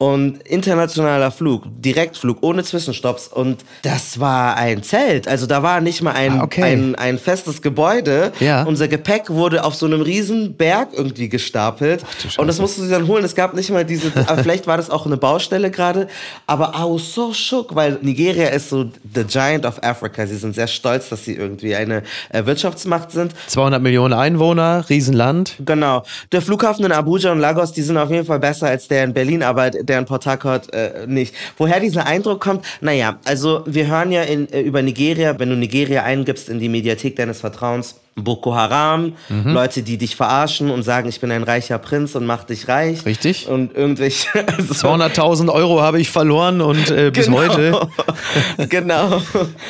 und 0.00 0.38
internationaler 0.48 1.30
Flug, 1.30 1.64
Direktflug, 1.76 2.38
ohne 2.40 2.64
Zwischenstopps. 2.64 3.28
Und 3.28 3.58
das 3.82 4.18
war 4.18 4.56
ein 4.56 4.82
Zelt. 4.82 5.28
Also 5.28 5.44
da 5.44 5.62
war 5.62 5.82
nicht 5.82 6.00
mal 6.00 6.12
ein, 6.12 6.40
Ah, 6.40 6.44
okay. 6.44 6.62
ein, 6.62 6.94
ein 6.94 7.18
festes 7.18 7.60
Gebäude. 7.60 8.32
Ja. 8.40 8.62
Unser 8.62 8.88
Gepäck 8.88 9.28
wurde 9.28 9.62
auf 9.62 9.74
so 9.74 9.84
einem 9.84 10.00
riesen 10.00 10.54
Berg 10.56 10.88
irgendwie 10.94 11.28
gestapelt. 11.28 12.02
Scheiße. 12.22 12.40
und 12.40 12.46
das 12.46 12.58
mussten 12.58 12.82
sie 12.84 12.88
dann 12.90 13.06
holen. 13.08 13.22
Es 13.26 13.34
gab 13.34 13.52
nicht 13.52 13.68
mal 13.68 13.84
diese, 13.84 14.10
aber 14.26 14.38
vielleicht 14.42 14.66
war 14.66 14.78
das 14.78 14.88
auch 14.88 15.04
eine 15.04 15.18
Baustelle 15.18 15.70
gerade. 15.70 16.08
Aber 16.46 16.68
I 16.74 16.80
was 16.82 17.12
so 17.12 17.34
shook, 17.34 17.74
weil 17.74 17.98
Nigeria 18.00 18.48
ist 18.48 18.70
so 18.70 18.84
the 19.14 19.24
giant 19.24 19.66
of 19.66 19.82
Africa. 19.82 20.26
Sie 20.26 20.36
sind 20.36 20.54
sehr 20.54 20.66
stolz, 20.66 21.10
dass 21.10 21.26
sie 21.26 21.34
irgendwie 21.34 21.74
eine 21.76 22.04
äh, 22.30 22.46
Wirtschaftsmacht 22.46 23.10
sind. 23.10 23.34
200 23.48 23.82
Millionen 23.82 24.14
Einwohner, 24.14 24.86
Riesenland. 24.88 25.56
Genau. 25.66 26.04
Der 26.32 26.40
Flughafen 26.40 26.86
in 26.86 26.92
Abuja 26.92 27.32
und 27.32 27.38
Lagos, 27.40 27.72
die 27.72 27.82
sind 27.82 27.98
auf 27.98 28.10
jeden 28.10 28.24
Fall 28.24 28.38
besser 28.40 28.68
als 28.68 28.88
der 28.88 29.04
in 29.04 29.12
Berlin, 29.12 29.42
aber 29.42 29.70
der 29.90 29.98
in 29.98 30.06
Port 30.06 30.24
Harcourt 30.24 30.72
äh, 30.72 31.06
nicht. 31.06 31.34
Woher 31.58 31.80
dieser 31.80 32.06
Eindruck 32.06 32.40
kommt? 32.40 32.64
Naja, 32.80 33.18
also 33.24 33.64
wir 33.66 33.88
hören 33.88 34.12
ja 34.12 34.22
in, 34.22 34.50
äh, 34.52 34.60
über 34.60 34.82
Nigeria, 34.82 35.38
wenn 35.38 35.50
du 35.50 35.56
Nigeria 35.56 36.04
eingibst 36.04 36.48
in 36.48 36.60
die 36.60 36.68
Mediathek 36.68 37.16
deines 37.16 37.40
Vertrauens, 37.40 37.96
Boko 38.20 38.54
Haram, 38.54 39.12
Mhm. 39.28 39.52
Leute, 39.52 39.82
die 39.82 39.96
dich 39.98 40.16
verarschen 40.16 40.70
und 40.70 40.82
sagen, 40.82 41.08
ich 41.08 41.20
bin 41.20 41.30
ein 41.30 41.42
reicher 41.42 41.78
Prinz 41.78 42.14
und 42.14 42.26
mach 42.26 42.44
dich 42.44 42.68
reich. 42.68 43.04
Richtig. 43.06 43.48
Und 43.48 43.76
irgendwelche... 43.76 44.28
Also, 44.60 44.74
200.000 44.88 45.48
Euro 45.50 45.80
habe 45.80 46.00
ich 46.00 46.10
verloren 46.10 46.60
und 46.60 46.90
äh, 46.90 47.10
bis 47.10 47.26
genau. 47.26 47.38
heute. 47.38 47.88
genau. 48.68 49.22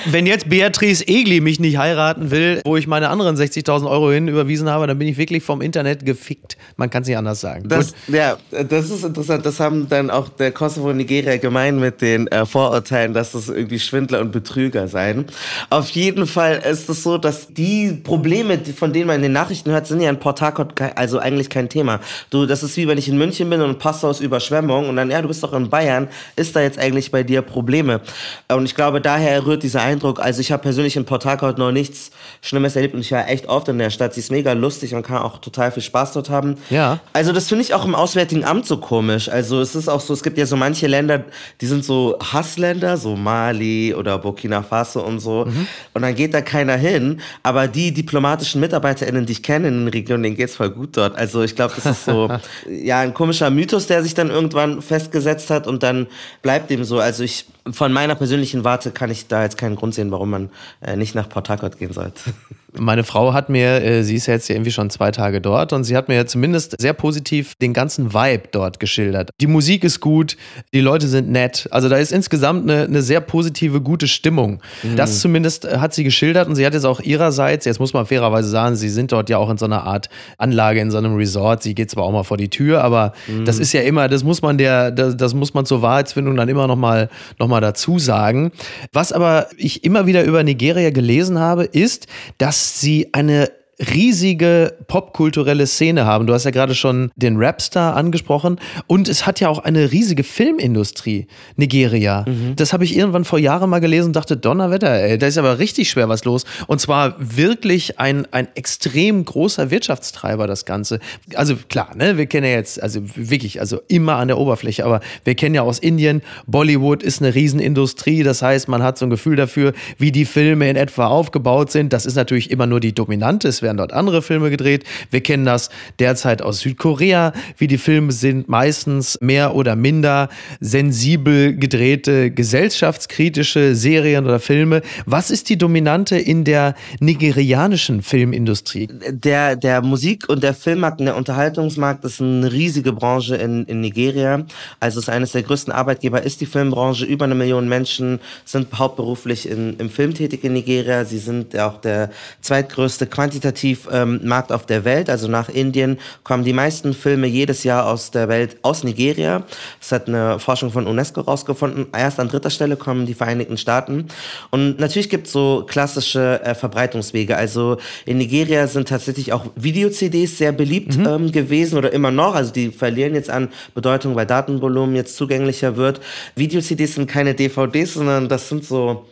Wenn 0.06 0.26
jetzt 0.26 0.48
Beatrice 0.48 1.06
Egli 1.06 1.40
mich 1.40 1.60
nicht 1.60 1.76
heiraten 1.78 2.30
will, 2.30 2.60
wo 2.64 2.76
ich 2.76 2.86
meine 2.86 3.10
anderen 3.10 3.36
60.000 3.36 3.88
Euro 3.88 4.10
hin 4.10 4.28
überwiesen 4.28 4.68
habe, 4.68 4.86
dann 4.86 4.98
bin 4.98 5.06
ich 5.08 5.18
wirklich 5.18 5.42
vom 5.42 5.60
Internet 5.60 6.04
gefickt. 6.06 6.56
Man 6.76 6.88
kann 6.90 7.02
es 7.02 7.08
nicht 7.08 7.18
anders 7.18 7.40
sagen. 7.40 7.68
Das, 7.68 7.94
Gut. 8.06 8.14
ja, 8.14 8.36
das 8.50 8.90
ist 8.90 9.04
interessant. 9.04 9.44
Das 9.44 9.60
haben 9.60 9.88
dann 9.88 10.10
auch 10.10 10.28
der 10.28 10.52
Kosovo 10.52 10.90
und 10.90 10.96
Nigeria 10.96 11.36
gemein 11.36 11.78
mit 11.78 12.00
den 12.00 12.26
äh, 12.28 12.46
Vorurteilen, 12.46 13.12
dass 13.12 13.32
das 13.32 13.48
irgendwie 13.48 13.78
Schwindler 13.78 14.20
und 14.20 14.32
Betrüger 14.32 14.88
seien. 14.88 15.26
Auf 15.68 15.90
jeden 15.90 16.26
Fall 16.26 16.62
ist 16.68 16.88
es 16.88 17.02
so, 17.02 17.18
dass 17.18 17.48
die 17.48 17.92
Probleme, 17.92 18.39
die- 18.48 18.72
von 18.72 18.92
denen 18.92 19.06
man 19.06 19.16
in 19.16 19.22
den 19.22 19.32
Nachrichten 19.32 19.70
hört, 19.70 19.86
sind 19.86 20.00
ja 20.00 20.10
in 20.10 20.18
Port 20.18 20.40
Harcourt 20.40 20.74
also 20.96 21.18
eigentlich 21.18 21.48
kein 21.50 21.68
Thema. 21.68 22.00
Du, 22.30 22.46
das 22.46 22.62
ist 22.62 22.76
wie 22.76 22.86
wenn 22.88 22.98
ich 22.98 23.08
in 23.08 23.18
München 23.18 23.48
bin 23.50 23.60
und 23.60 23.78
Passau 23.78 24.10
ist 24.10 24.20
Überschwemmung 24.20 24.88
und 24.88 24.96
dann, 24.96 25.10
ja, 25.10 25.20
du 25.22 25.28
bist 25.28 25.42
doch 25.42 25.52
in 25.52 25.68
Bayern, 25.70 26.08
ist 26.36 26.54
da 26.56 26.60
jetzt 26.60 26.78
eigentlich 26.78 27.10
bei 27.10 27.22
dir 27.22 27.42
Probleme? 27.42 28.00
Und 28.48 28.64
ich 28.64 28.74
glaube, 28.74 29.00
daher 29.00 29.44
rührt 29.46 29.62
dieser 29.62 29.82
Eindruck. 29.82 30.20
Also 30.20 30.40
ich 30.40 30.52
habe 30.52 30.62
persönlich 30.62 30.96
in 30.96 31.04
Port 31.04 31.24
Harcourt 31.24 31.58
noch 31.58 31.72
nichts 31.72 32.10
Schlimmes 32.40 32.76
erlebt 32.76 32.94
und 32.94 33.00
ich 33.00 33.12
war 33.12 33.28
echt 33.28 33.48
oft 33.48 33.68
in 33.68 33.78
der 33.78 33.90
Stadt. 33.90 34.14
Sie 34.14 34.20
ist 34.20 34.30
mega 34.30 34.52
lustig 34.52 34.94
und 34.94 35.02
kann 35.02 35.18
auch 35.18 35.38
total 35.38 35.70
viel 35.72 35.82
Spaß 35.82 36.12
dort 36.12 36.30
haben. 36.30 36.56
Ja. 36.70 37.00
Also 37.12 37.32
das 37.32 37.48
finde 37.48 37.64
ich 37.64 37.74
auch 37.74 37.84
im 37.84 37.94
Auswärtigen 37.94 38.44
Amt 38.44 38.66
so 38.66 38.76
komisch. 38.78 39.28
Also 39.28 39.60
es 39.60 39.74
ist 39.74 39.88
auch 39.88 40.00
so, 40.00 40.12
es 40.14 40.22
gibt 40.22 40.38
ja 40.38 40.46
so 40.46 40.56
manche 40.56 40.86
Länder, 40.86 41.24
die 41.60 41.66
sind 41.66 41.84
so 41.84 42.16
Hassländer, 42.32 42.96
so 42.96 43.16
Mali 43.16 43.94
oder 43.94 44.18
Burkina 44.18 44.62
Faso 44.62 45.02
und 45.04 45.20
so. 45.20 45.46
Und 45.94 46.02
dann 46.02 46.14
geht 46.14 46.34
da 46.34 46.40
keiner 46.40 46.76
hin. 46.76 47.20
Aber 47.42 47.68
die 47.68 47.92
diplomatischen 48.20 48.60
MitarbeiterInnen, 48.60 49.24
die 49.24 49.32
ich 49.32 49.42
kenne 49.42 49.68
in 49.68 49.78
den 49.78 49.88
Regionen, 49.88 50.22
denen 50.22 50.36
geht's 50.36 50.56
voll 50.56 50.70
gut 50.70 50.96
dort. 50.96 51.16
Also 51.16 51.42
ich 51.42 51.56
glaube, 51.56 51.72
das 51.74 51.86
ist 51.86 52.04
so 52.04 52.28
ja 52.68 53.00
ein 53.00 53.14
komischer 53.14 53.50
Mythos, 53.50 53.86
der 53.86 54.02
sich 54.02 54.14
dann 54.14 54.28
irgendwann 54.28 54.82
festgesetzt 54.82 55.48
hat 55.48 55.66
und 55.66 55.82
dann 55.82 56.06
bleibt 56.42 56.68
dem 56.70 56.84
so. 56.84 56.98
Also 56.98 57.24
ich 57.24 57.46
von 57.70 57.92
meiner 57.92 58.14
persönlichen 58.14 58.64
Warte 58.64 58.90
kann 58.90 59.10
ich 59.10 59.26
da 59.28 59.42
jetzt 59.42 59.56
keinen 59.56 59.76
Grund 59.76 59.94
sehen, 59.94 60.10
warum 60.10 60.30
man 60.30 60.50
äh, 60.82 60.96
nicht 60.96 61.14
nach 61.14 61.28
Port 61.28 61.48
Harcourt 61.48 61.78
gehen 61.78 61.92
sollte. 61.92 62.20
Meine 62.78 63.04
Frau 63.04 63.32
hat 63.32 63.48
mir, 63.48 63.82
äh, 63.82 64.02
sie 64.02 64.14
ist 64.14 64.26
jetzt 64.26 64.48
ja 64.48 64.54
irgendwie 64.54 64.70
schon 64.70 64.90
zwei 64.90 65.10
Tage 65.10 65.40
dort 65.40 65.72
und 65.72 65.84
sie 65.84 65.96
hat 65.96 66.08
mir 66.08 66.26
zumindest 66.26 66.80
sehr 66.80 66.92
positiv 66.92 67.54
den 67.56 67.72
ganzen 67.72 68.14
Vibe 68.14 68.44
dort 68.52 68.80
geschildert. 68.80 69.30
Die 69.40 69.46
Musik 69.46 69.84
ist 69.84 70.00
gut, 70.00 70.36
die 70.72 70.80
Leute 70.80 71.08
sind 71.08 71.30
nett. 71.30 71.68
Also 71.70 71.88
da 71.88 71.96
ist 71.96 72.12
insgesamt 72.12 72.70
eine, 72.70 72.84
eine 72.84 73.02
sehr 73.02 73.20
positive, 73.20 73.80
gute 73.80 74.06
Stimmung. 74.06 74.60
Das 74.96 75.20
zumindest 75.20 75.64
äh, 75.64 75.78
hat 75.78 75.94
sie 75.94 76.04
geschildert 76.04 76.48
und 76.48 76.54
sie 76.54 76.64
hat 76.64 76.74
jetzt 76.74 76.84
auch 76.84 77.00
ihrerseits, 77.00 77.64
jetzt 77.64 77.80
muss 77.80 77.92
man 77.92 78.06
fairerweise 78.06 78.48
sagen, 78.48 78.76
sie 78.76 78.88
sind 78.88 79.12
dort 79.12 79.30
ja 79.30 79.38
auch 79.38 79.50
in 79.50 79.58
so 79.58 79.64
einer 79.64 79.84
Art 79.84 80.08
Anlage, 80.38 80.80
in 80.80 80.90
so 80.90 80.98
einem 80.98 81.16
Resort. 81.16 81.62
Sie 81.62 81.74
geht 81.74 81.90
zwar 81.90 82.04
auch 82.04 82.12
mal 82.12 82.24
vor 82.24 82.36
die 82.36 82.48
Tür, 82.48 82.84
aber 82.84 83.12
das 83.44 83.58
ist 83.58 83.72
ja 83.72 83.82
immer, 83.82 84.08
das 84.08 84.24
muss 84.24 84.42
man 84.42 84.58
der, 84.58 84.90
das, 84.90 85.16
das 85.16 85.34
muss 85.34 85.54
man 85.54 85.66
zur 85.66 85.82
Wahrheitsfindung 85.82 86.36
dann 86.36 86.48
immer 86.48 86.66
noch 86.66 86.76
mal, 86.76 87.08
noch 87.38 87.48
mal 87.48 87.60
dazu 87.60 87.98
sagen. 87.98 88.52
Was 88.92 89.12
aber 89.12 89.46
ich 89.56 89.84
immer 89.84 90.06
wieder 90.06 90.24
über 90.24 90.42
Nigeria 90.42 90.90
gelesen 90.90 91.38
habe, 91.38 91.64
ist, 91.64 92.06
dass 92.38 92.59
sie 92.60 93.12
eine 93.12 93.52
riesige 93.80 94.76
popkulturelle 94.86 95.66
Szene 95.66 96.04
haben. 96.04 96.26
Du 96.26 96.34
hast 96.34 96.44
ja 96.44 96.50
gerade 96.50 96.74
schon 96.74 97.10
den 97.16 97.36
Rapstar 97.36 97.96
angesprochen 97.96 98.58
und 98.86 99.08
es 99.08 99.26
hat 99.26 99.40
ja 99.40 99.48
auch 99.48 99.58
eine 99.58 99.90
riesige 99.92 100.22
Filmindustrie, 100.22 101.26
Nigeria. 101.56 102.24
Das 102.56 102.72
habe 102.72 102.84
ich 102.84 102.96
irgendwann 102.96 103.24
vor 103.24 103.38
Jahren 103.38 103.70
mal 103.70 103.80
gelesen 103.80 104.08
und 104.08 104.16
dachte, 104.16 104.36
Donnerwetter, 104.36 104.90
ey, 104.90 105.18
da 105.18 105.26
ist 105.26 105.38
aber 105.38 105.58
richtig 105.58 105.90
schwer 105.90 106.08
was 106.08 106.24
los. 106.24 106.44
Und 106.66 106.80
zwar 106.80 107.14
wirklich 107.18 107.98
ein, 107.98 108.26
ein 108.32 108.48
extrem 108.54 109.24
großer 109.24 109.70
Wirtschaftstreiber, 109.70 110.46
das 110.46 110.64
Ganze. 110.64 111.00
Also 111.34 111.56
klar, 111.68 111.94
ne, 111.96 112.18
wir 112.18 112.26
kennen 112.26 112.46
ja 112.46 112.52
jetzt, 112.52 112.82
also 112.82 113.00
wirklich, 113.14 113.60
also 113.60 113.80
immer 113.88 114.16
an 114.16 114.28
der 114.28 114.38
Oberfläche, 114.38 114.84
aber 114.84 115.00
wir 115.24 115.34
kennen 115.34 115.54
ja 115.54 115.62
aus 115.62 115.78
Indien, 115.78 116.22
Bollywood 116.46 117.02
ist 117.02 117.22
eine 117.22 117.34
Riesenindustrie, 117.34 118.22
das 118.22 118.42
heißt, 118.42 118.68
man 118.68 118.82
hat 118.82 118.98
so 118.98 119.06
ein 119.06 119.10
Gefühl 119.10 119.36
dafür, 119.36 119.72
wie 119.98 120.12
die 120.12 120.24
Filme 120.24 120.68
in 120.68 120.76
etwa 120.76 121.06
aufgebaut 121.06 121.70
sind. 121.70 121.92
Das 121.92 122.06
ist 122.06 122.16
natürlich 122.16 122.50
immer 122.50 122.66
nur 122.66 122.80
die 122.80 122.92
Dominante, 122.92 123.48
es 123.48 123.62
werden 123.70 123.78
dort 123.78 123.92
andere 123.92 124.20
Filme 124.20 124.50
gedreht. 124.50 124.84
Wir 125.10 125.20
kennen 125.20 125.44
das 125.44 125.70
derzeit 125.98 126.42
aus 126.42 126.60
Südkorea, 126.60 127.32
wie 127.56 127.68
die 127.68 127.78
Filme 127.78 128.12
sind, 128.12 128.48
meistens 128.48 129.16
mehr 129.20 129.54
oder 129.54 129.76
minder 129.76 130.28
sensibel 130.60 131.56
gedrehte, 131.56 132.30
gesellschaftskritische 132.32 133.76
Serien 133.76 134.24
oder 134.24 134.40
Filme. 134.40 134.82
Was 135.06 135.30
ist 135.30 135.48
die 135.48 135.56
Dominante 135.56 136.16
in 136.18 136.44
der 136.44 136.74
nigerianischen 136.98 138.02
Filmindustrie? 138.02 138.88
der, 139.08 139.56
der 139.56 139.82
Musik- 139.82 140.28
und 140.28 140.42
der 140.42 140.54
Filmmarkt 140.54 141.00
und 141.00 141.06
der 141.06 141.16
Unterhaltungsmarkt 141.16 142.04
ist 142.04 142.20
eine 142.20 142.50
riesige 142.52 142.92
Branche 142.92 143.36
in, 143.36 143.64
in 143.66 143.80
Nigeria. 143.80 144.44
Also 144.80 144.98
es 144.98 145.04
ist 145.04 145.08
eines 145.08 145.32
der 145.32 145.42
größten 145.42 145.72
Arbeitgeber, 145.72 146.22
ist 146.22 146.40
die 146.40 146.46
Filmbranche. 146.46 147.04
Über 147.04 147.26
eine 147.26 147.34
Million 147.34 147.68
Menschen 147.68 148.20
sind 148.44 148.66
hauptberuflich 148.76 149.48
in, 149.48 149.76
im 149.78 149.90
Film 149.90 150.14
tätig 150.14 150.42
in 150.44 150.54
Nigeria. 150.54 151.04
Sie 151.04 151.18
sind 151.18 151.56
auch 151.58 151.80
der 151.80 152.10
zweitgrößte 152.40 153.06
quantitativ 153.06 153.59
ähm, 153.92 154.20
Markt 154.24 154.52
auf 154.52 154.66
der 154.66 154.84
Welt. 154.84 155.10
Also 155.10 155.28
nach 155.28 155.48
Indien 155.48 155.98
kommen 156.24 156.44
die 156.44 156.52
meisten 156.52 156.94
Filme 156.94 157.26
jedes 157.26 157.64
Jahr 157.64 157.86
aus 157.86 158.10
der 158.10 158.28
Welt 158.28 158.56
aus 158.62 158.84
Nigeria. 158.84 159.44
Das 159.78 159.92
hat 159.92 160.08
eine 160.08 160.38
Forschung 160.38 160.70
von 160.70 160.86
UNESCO 160.86 161.22
rausgefunden. 161.22 161.86
Erst 161.96 162.20
an 162.20 162.28
dritter 162.28 162.50
Stelle 162.50 162.76
kommen 162.76 163.06
die 163.06 163.14
Vereinigten 163.14 163.56
Staaten. 163.56 164.06
Und 164.50 164.78
natürlich 164.78 165.08
gibt 165.08 165.26
es 165.26 165.32
so 165.32 165.64
klassische 165.68 166.42
äh, 166.44 166.54
Verbreitungswege. 166.54 167.36
Also 167.36 167.78
in 168.06 168.18
Nigeria 168.18 168.66
sind 168.66 168.88
tatsächlich 168.88 169.32
auch 169.32 169.46
Video-CDs 169.56 170.38
sehr 170.38 170.52
beliebt 170.52 170.96
ähm, 170.96 171.32
gewesen 171.32 171.78
oder 171.78 171.92
immer 171.92 172.10
noch. 172.10 172.34
Also 172.34 172.52
die 172.52 172.70
verlieren 172.70 173.14
jetzt 173.14 173.30
an 173.30 173.48
Bedeutung, 173.74 174.14
weil 174.14 174.26
Datenvolumen 174.26 174.96
jetzt 174.96 175.16
zugänglicher 175.16 175.76
wird. 175.76 176.00
Video-CDs 176.36 176.94
sind 176.94 177.06
keine 177.08 177.34
DVDs, 177.34 177.94
sondern 177.94 178.28
das 178.28 178.48
sind 178.48 178.64
so 178.64 179.06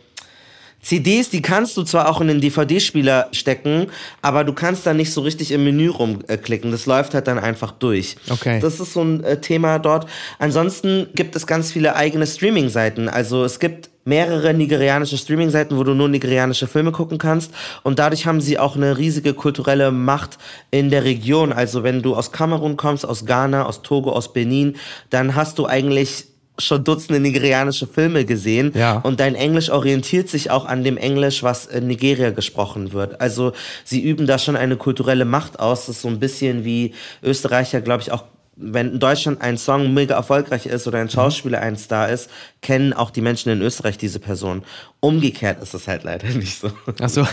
CDs, 0.81 1.29
die 1.29 1.41
kannst 1.41 1.75
du 1.77 1.83
zwar 1.83 2.09
auch 2.09 2.21
in 2.21 2.27
den 2.27 2.41
DVD-Spieler 2.41 3.27
stecken, 3.31 3.87
aber 4.21 4.43
du 4.43 4.53
kannst 4.53 4.85
da 4.85 4.93
nicht 4.93 5.11
so 5.11 5.21
richtig 5.21 5.51
im 5.51 5.63
Menü 5.63 5.89
rumklicken. 5.89 6.71
Das 6.71 6.85
läuft 6.85 7.13
halt 7.13 7.27
dann 7.27 7.39
einfach 7.39 7.71
durch. 7.71 8.15
Okay. 8.29 8.59
Das 8.61 8.79
ist 8.79 8.93
so 8.93 9.01
ein 9.01 9.23
äh, 9.23 9.41
Thema 9.41 9.79
dort. 9.79 10.07
Ansonsten 10.37 11.07
gibt 11.13 11.35
es 11.35 11.45
ganz 11.45 11.71
viele 11.71 11.95
eigene 11.95 12.25
Streaming-Seiten. 12.25 13.09
Also 13.09 13.43
es 13.43 13.59
gibt 13.59 13.89
mehrere 14.05 14.53
nigerianische 14.53 15.17
Streaming-Seiten, 15.17 15.77
wo 15.77 15.83
du 15.83 15.93
nur 15.93 16.09
nigerianische 16.09 16.67
Filme 16.67 16.91
gucken 16.91 17.17
kannst. 17.17 17.51
Und 17.83 17.99
dadurch 17.99 18.25
haben 18.25 18.41
sie 18.41 18.57
auch 18.57 18.75
eine 18.75 18.97
riesige 18.97 19.33
kulturelle 19.33 19.91
Macht 19.91 20.37
in 20.71 20.89
der 20.89 21.03
Region. 21.03 21.53
Also 21.53 21.83
wenn 21.83 22.01
du 22.01 22.15
aus 22.15 22.31
Kamerun 22.31 22.77
kommst, 22.77 23.05
aus 23.05 23.25
Ghana, 23.25 23.65
aus 23.65 23.81
Togo, 23.81 24.11
aus 24.11 24.33
Benin, 24.33 24.77
dann 25.09 25.35
hast 25.35 25.59
du 25.59 25.67
eigentlich 25.67 26.25
schon 26.59 26.83
Dutzende 26.83 27.19
nigerianische 27.19 27.87
Filme 27.87 28.25
gesehen 28.25 28.71
Ja. 28.75 28.99
und 28.99 29.19
dein 29.19 29.35
Englisch 29.35 29.69
orientiert 29.69 30.29
sich 30.29 30.51
auch 30.51 30.65
an 30.65 30.83
dem 30.83 30.97
Englisch, 30.97 31.41
was 31.43 31.65
in 31.65 31.87
Nigeria 31.87 32.29
gesprochen 32.31 32.93
wird. 32.93 33.19
Also 33.21 33.53
sie 33.83 34.01
üben 34.01 34.27
da 34.27 34.37
schon 34.37 34.55
eine 34.55 34.75
kulturelle 34.77 35.25
Macht 35.25 35.59
aus. 35.59 35.87
Das 35.87 35.95
ist 35.97 36.01
so 36.03 36.07
ein 36.09 36.19
bisschen 36.19 36.63
wie 36.65 36.93
Österreicher, 37.23 37.81
glaube 37.81 38.01
ich, 38.03 38.11
auch 38.11 38.23
wenn 38.61 38.91
in 38.91 38.99
Deutschland 38.99 39.41
ein 39.41 39.57
Song 39.57 39.93
mega 39.93 40.15
erfolgreich 40.15 40.65
ist 40.65 40.85
oder 40.85 40.99
ein 40.99 41.09
Schauspieler 41.09 41.61
ein 41.61 41.77
Star 41.77 42.09
ist, 42.09 42.29
kennen 42.61 42.91
auch 42.91 43.09
die 43.09 43.21
Menschen 43.21 43.53
in 43.53 43.61
Österreich 43.61 43.97
diese 43.97 44.19
Person. 44.19 44.63
Umgekehrt 44.99 45.63
ist 45.63 45.73
es 45.73 45.87
halt 45.87 46.03
leider 46.03 46.27
nicht 46.35 46.59
so. 46.59 46.69
Ach 47.01 47.07
so. 47.07 47.25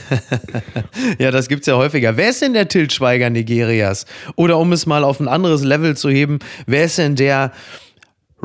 ja, 1.18 1.32
das 1.32 1.48
gibt's 1.48 1.66
ja 1.66 1.76
häufiger. 1.76 2.16
Wer 2.16 2.30
ist 2.30 2.42
denn 2.42 2.52
der 2.54 2.68
Til 2.68 2.88
Schweiger 2.90 3.28
Nigerias? 3.28 4.06
Oder 4.36 4.56
um 4.58 4.72
es 4.72 4.86
mal 4.86 5.02
auf 5.02 5.18
ein 5.18 5.26
anderes 5.26 5.64
Level 5.64 5.96
zu 5.96 6.10
heben, 6.10 6.38
wer 6.66 6.84
ist 6.84 6.98
denn 6.98 7.16
der 7.16 7.50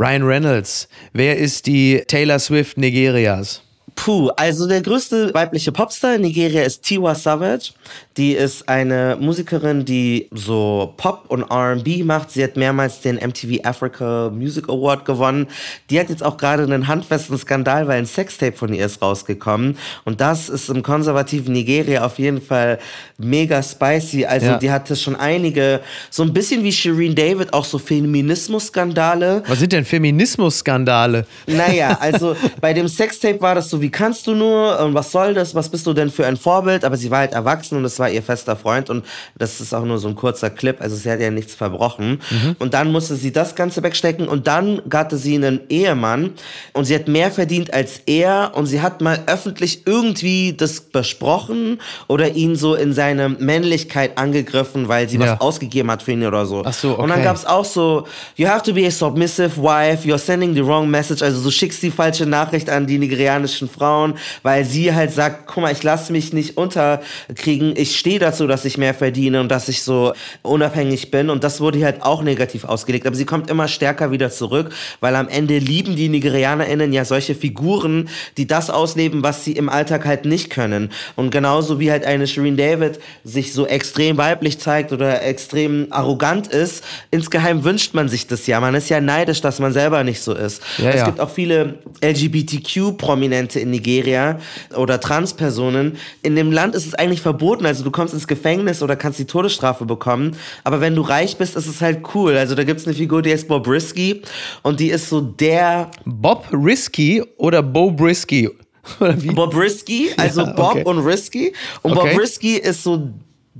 Ryan 0.01 0.23
Reynolds? 0.23 0.87
Wer 1.13 1.37
ist 1.37 1.67
die 1.67 2.01
Taylor 2.07 2.39
Swift 2.39 2.75
Nigerias? 2.75 3.61
Puh, 3.93 4.29
also 4.29 4.67
der 4.67 4.81
größte 4.81 5.31
weibliche 5.31 5.71
Popstar 5.71 6.15
in 6.15 6.21
Nigeria 6.21 6.63
ist 6.63 6.81
Tiwa 6.81 7.13
Savage. 7.13 7.73
Die 8.17 8.33
ist 8.33 8.67
eine 8.67 9.17
Musikerin, 9.19 9.85
die 9.85 10.27
so 10.31 10.93
Pop 10.97 11.25
und 11.29 11.43
R&B 11.49 12.03
macht. 12.03 12.31
Sie 12.31 12.43
hat 12.43 12.57
mehrmals 12.57 12.99
den 12.99 13.15
MTV 13.15 13.63
Africa 13.63 14.29
Music 14.33 14.67
Award 14.67 15.05
gewonnen. 15.05 15.47
Die 15.89 15.97
hat 15.99 16.09
jetzt 16.09 16.21
auch 16.21 16.35
gerade 16.35 16.63
einen 16.63 16.87
handfesten 16.87 17.37
Skandal, 17.37 17.87
weil 17.87 17.99
ein 17.99 18.05
Sextape 18.05 18.51
von 18.57 18.73
ihr 18.73 18.85
ist 18.85 19.01
rausgekommen. 19.01 19.77
Und 20.03 20.19
das 20.19 20.49
ist 20.49 20.69
im 20.69 20.83
konservativen 20.83 21.53
Nigeria 21.53 22.03
auf 22.05 22.19
jeden 22.19 22.41
Fall 22.41 22.79
mega 23.17 23.63
spicy. 23.63 24.25
Also 24.25 24.47
Ja. 24.47 24.57
die 24.57 24.71
hatte 24.71 24.95
schon 24.97 25.15
einige, 25.15 25.79
so 26.09 26.23
ein 26.23 26.33
bisschen 26.33 26.63
wie 26.65 26.71
Shireen 26.73 27.15
David, 27.15 27.53
auch 27.53 27.63
so 27.65 27.79
Feminismus-Skandale. 27.79 29.43
Was 29.47 29.59
sind 29.59 29.71
denn 29.71 29.85
Feminismus-Skandale? 29.85 31.25
Naja, 31.47 31.97
also 32.01 32.35
bei 32.59 32.73
dem 32.73 32.87
Sextape 32.87 33.39
war 33.41 33.55
das 33.55 33.69
so, 33.69 33.81
wie 33.81 33.89
kannst 33.89 34.27
du 34.27 34.35
nur 34.35 34.79
und 34.79 34.93
was 34.93 35.11
soll 35.11 35.33
das, 35.33 35.55
was 35.55 35.69
bist 35.69 35.85
du 35.87 35.93
denn 35.93 36.09
für 36.09 36.25
ein 36.25 36.37
Vorbild? 36.37 36.83
Aber 36.83 36.97
sie 36.97 37.09
war 37.09 37.19
halt 37.19 37.33
erwachsen 37.33 37.77
und 37.77 37.85
es 37.85 38.00
war 38.01 38.09
ihr 38.09 38.21
fester 38.21 38.57
Freund 38.57 38.89
und 38.89 39.05
das 39.37 39.61
ist 39.61 39.73
auch 39.73 39.85
nur 39.85 39.97
so 39.97 40.09
ein 40.09 40.15
kurzer 40.15 40.49
Clip, 40.49 40.75
also 40.81 40.97
sie 40.97 41.09
hat 41.09 41.21
ja 41.21 41.31
nichts 41.31 41.55
verbrochen. 41.55 42.19
Und 42.59 42.73
dann 42.73 42.91
musste 42.91 43.15
sie 43.15 43.31
das 43.31 43.55
Ganze 43.55 43.81
wegstecken 43.83 44.27
und 44.27 44.47
dann 44.47 44.81
hatte 44.93 45.15
sie 45.15 45.35
einen 45.35 45.61
Ehemann 45.69 46.31
und 46.73 46.83
sie 46.83 46.95
hat 46.95 47.07
mehr 47.07 47.31
verdient 47.31 47.73
als 47.73 48.01
er 48.05 48.51
und 48.55 48.65
sie 48.65 48.81
hat 48.81 48.99
mal 48.99 49.19
öffentlich 49.27 49.83
irgendwie 49.85 50.51
das 50.57 50.81
besprochen 50.81 51.79
oder 52.09 52.35
ihn 52.35 52.57
so 52.57 52.75
in 52.75 52.91
seine 52.93 53.29
Männlichkeit 53.29 54.17
angegriffen, 54.17 54.87
weil 54.89 55.07
sie 55.07 55.17
Ja. 55.17 55.33
was 55.33 55.41
ausgegeben 55.41 55.89
hat 55.91 56.03
für 56.03 56.11
ihn 56.13 56.25
oder 56.25 56.45
so. 56.45 56.63
Ach 56.65 56.73
so, 56.73 56.97
Und 56.97 57.09
dann 57.09 57.19
okay. 57.19 57.27
gab's 57.27 57.45
auch 57.45 57.63
so, 57.63 58.07
you 58.35 58.47
have 58.47 58.63
to 58.63 58.73
be 58.73 58.85
a 58.87 58.91
submissive 58.91 59.55
wife, 59.61 60.07
you're 60.07 60.17
sending 60.17 60.53
the 60.55 60.65
wrong 60.65 60.89
message, 60.89 61.21
also 61.21 61.41
du 61.41 61.51
schickst 61.51 61.81
die 61.83 61.91
falsche 61.91 62.25
Nachricht 62.25 62.69
an 62.69 62.87
die 62.87 62.97
nigerianischen 62.97 63.69
Frauen, 63.69 64.15
weil 64.41 64.65
sie 64.65 64.91
halt 64.93 65.11
sagt, 65.13 65.45
guck 65.47 65.61
mal, 65.63 65.71
ich 65.71 65.83
lasse 65.83 66.11
mich 66.11 66.33
nicht 66.33 66.57
unterkriegen, 66.57 67.73
ich 67.75 67.90
stehe 67.97 68.19
dazu, 68.19 68.47
dass 68.47 68.65
ich 68.65 68.77
mehr 68.77 68.93
verdiene 68.93 69.39
und 69.39 69.49
dass 69.49 69.69
ich 69.69 69.83
so 69.83 70.13
unabhängig 70.41 71.11
bin 71.11 71.29
und 71.29 71.43
das 71.43 71.61
wurde 71.61 71.83
halt 71.83 72.03
auch 72.03 72.23
negativ 72.23 72.63
ausgelegt, 72.63 73.07
aber 73.07 73.15
sie 73.15 73.25
kommt 73.25 73.49
immer 73.49 73.67
stärker 73.67 74.11
wieder 74.11 74.31
zurück, 74.31 74.71
weil 74.99 75.15
am 75.15 75.27
Ende 75.27 75.57
lieben 75.57 75.95
die 75.95 76.09
NigerianerInnen 76.09 76.93
ja 76.93 77.05
solche 77.05 77.35
Figuren, 77.35 78.09
die 78.37 78.47
das 78.47 78.69
ausleben, 78.69 79.23
was 79.23 79.43
sie 79.43 79.53
im 79.53 79.69
Alltag 79.69 80.05
halt 80.05 80.25
nicht 80.25 80.49
können 80.49 80.91
und 81.15 81.31
genauso 81.31 81.79
wie 81.79 81.91
halt 81.91 82.05
eine 82.05 82.27
Shireen 82.27 82.57
David 82.57 82.99
sich 83.23 83.53
so 83.53 83.65
extrem 83.65 84.17
weiblich 84.17 84.59
zeigt 84.59 84.91
oder 84.91 85.23
extrem 85.23 85.87
arrogant 85.89 86.47
ist, 86.47 86.83
insgeheim 87.11 87.63
wünscht 87.63 87.93
man 87.93 88.09
sich 88.09 88.27
das 88.27 88.47
ja. 88.47 88.59
Man 88.59 88.75
ist 88.75 88.89
ja 88.89 89.01
neidisch, 89.01 89.41
dass 89.41 89.59
man 89.59 89.73
selber 89.73 90.03
nicht 90.03 90.21
so 90.21 90.33
ist. 90.33 90.61
Ja, 90.77 90.89
es 90.89 90.95
ja. 90.97 91.05
gibt 91.05 91.19
auch 91.19 91.29
viele 91.29 91.79
LGBTQ-Prominente 92.03 93.59
in 93.59 93.71
Nigeria 93.71 94.39
oder 94.75 94.99
Transpersonen. 94.99 95.97
In 96.21 96.35
dem 96.35 96.51
Land 96.51 96.75
ist 96.75 96.85
es 96.85 96.93
eigentlich 96.93 97.21
verboten, 97.21 97.65
also 97.65 97.80
du 97.83 97.91
kommst 97.91 98.13
ins 98.13 98.27
Gefängnis 98.27 98.81
oder 98.83 98.95
kannst 98.95 99.19
die 99.19 99.25
Todesstrafe 99.25 99.85
bekommen. 99.85 100.35
Aber 100.63 100.81
wenn 100.81 100.95
du 100.95 101.01
reich 101.01 101.37
bist, 101.37 101.55
ist 101.55 101.67
es 101.67 101.81
halt 101.81 101.99
cool. 102.15 102.35
Also 102.37 102.55
da 102.55 102.63
gibt 102.63 102.79
es 102.79 102.87
eine 102.87 102.95
Figur, 102.95 103.21
die 103.21 103.31
heißt 103.31 103.47
Bobrisky 103.47 104.21
und 104.63 104.79
die 104.79 104.89
ist 104.89 105.09
so 105.09 105.21
der 105.21 105.89
Bob 106.05 106.47
Risky 106.51 107.23
oder 107.37 107.61
Bo 107.63 107.91
Brisky? 107.91 108.49
Oder 108.99 109.21
wie? 109.21 109.27
Bob 109.27 109.55
Risky, 109.55 110.09
also 110.17 110.41
Ja, 110.41 110.53
Bob 110.53 110.71
okay. 110.71 110.83
und 110.85 110.99
Risky. 110.99 111.53
Und 111.83 111.91
Okay. 111.95 112.09
Bob 112.09 112.19
Risky 112.19 112.55
ist 112.57 112.81
so 112.83 113.11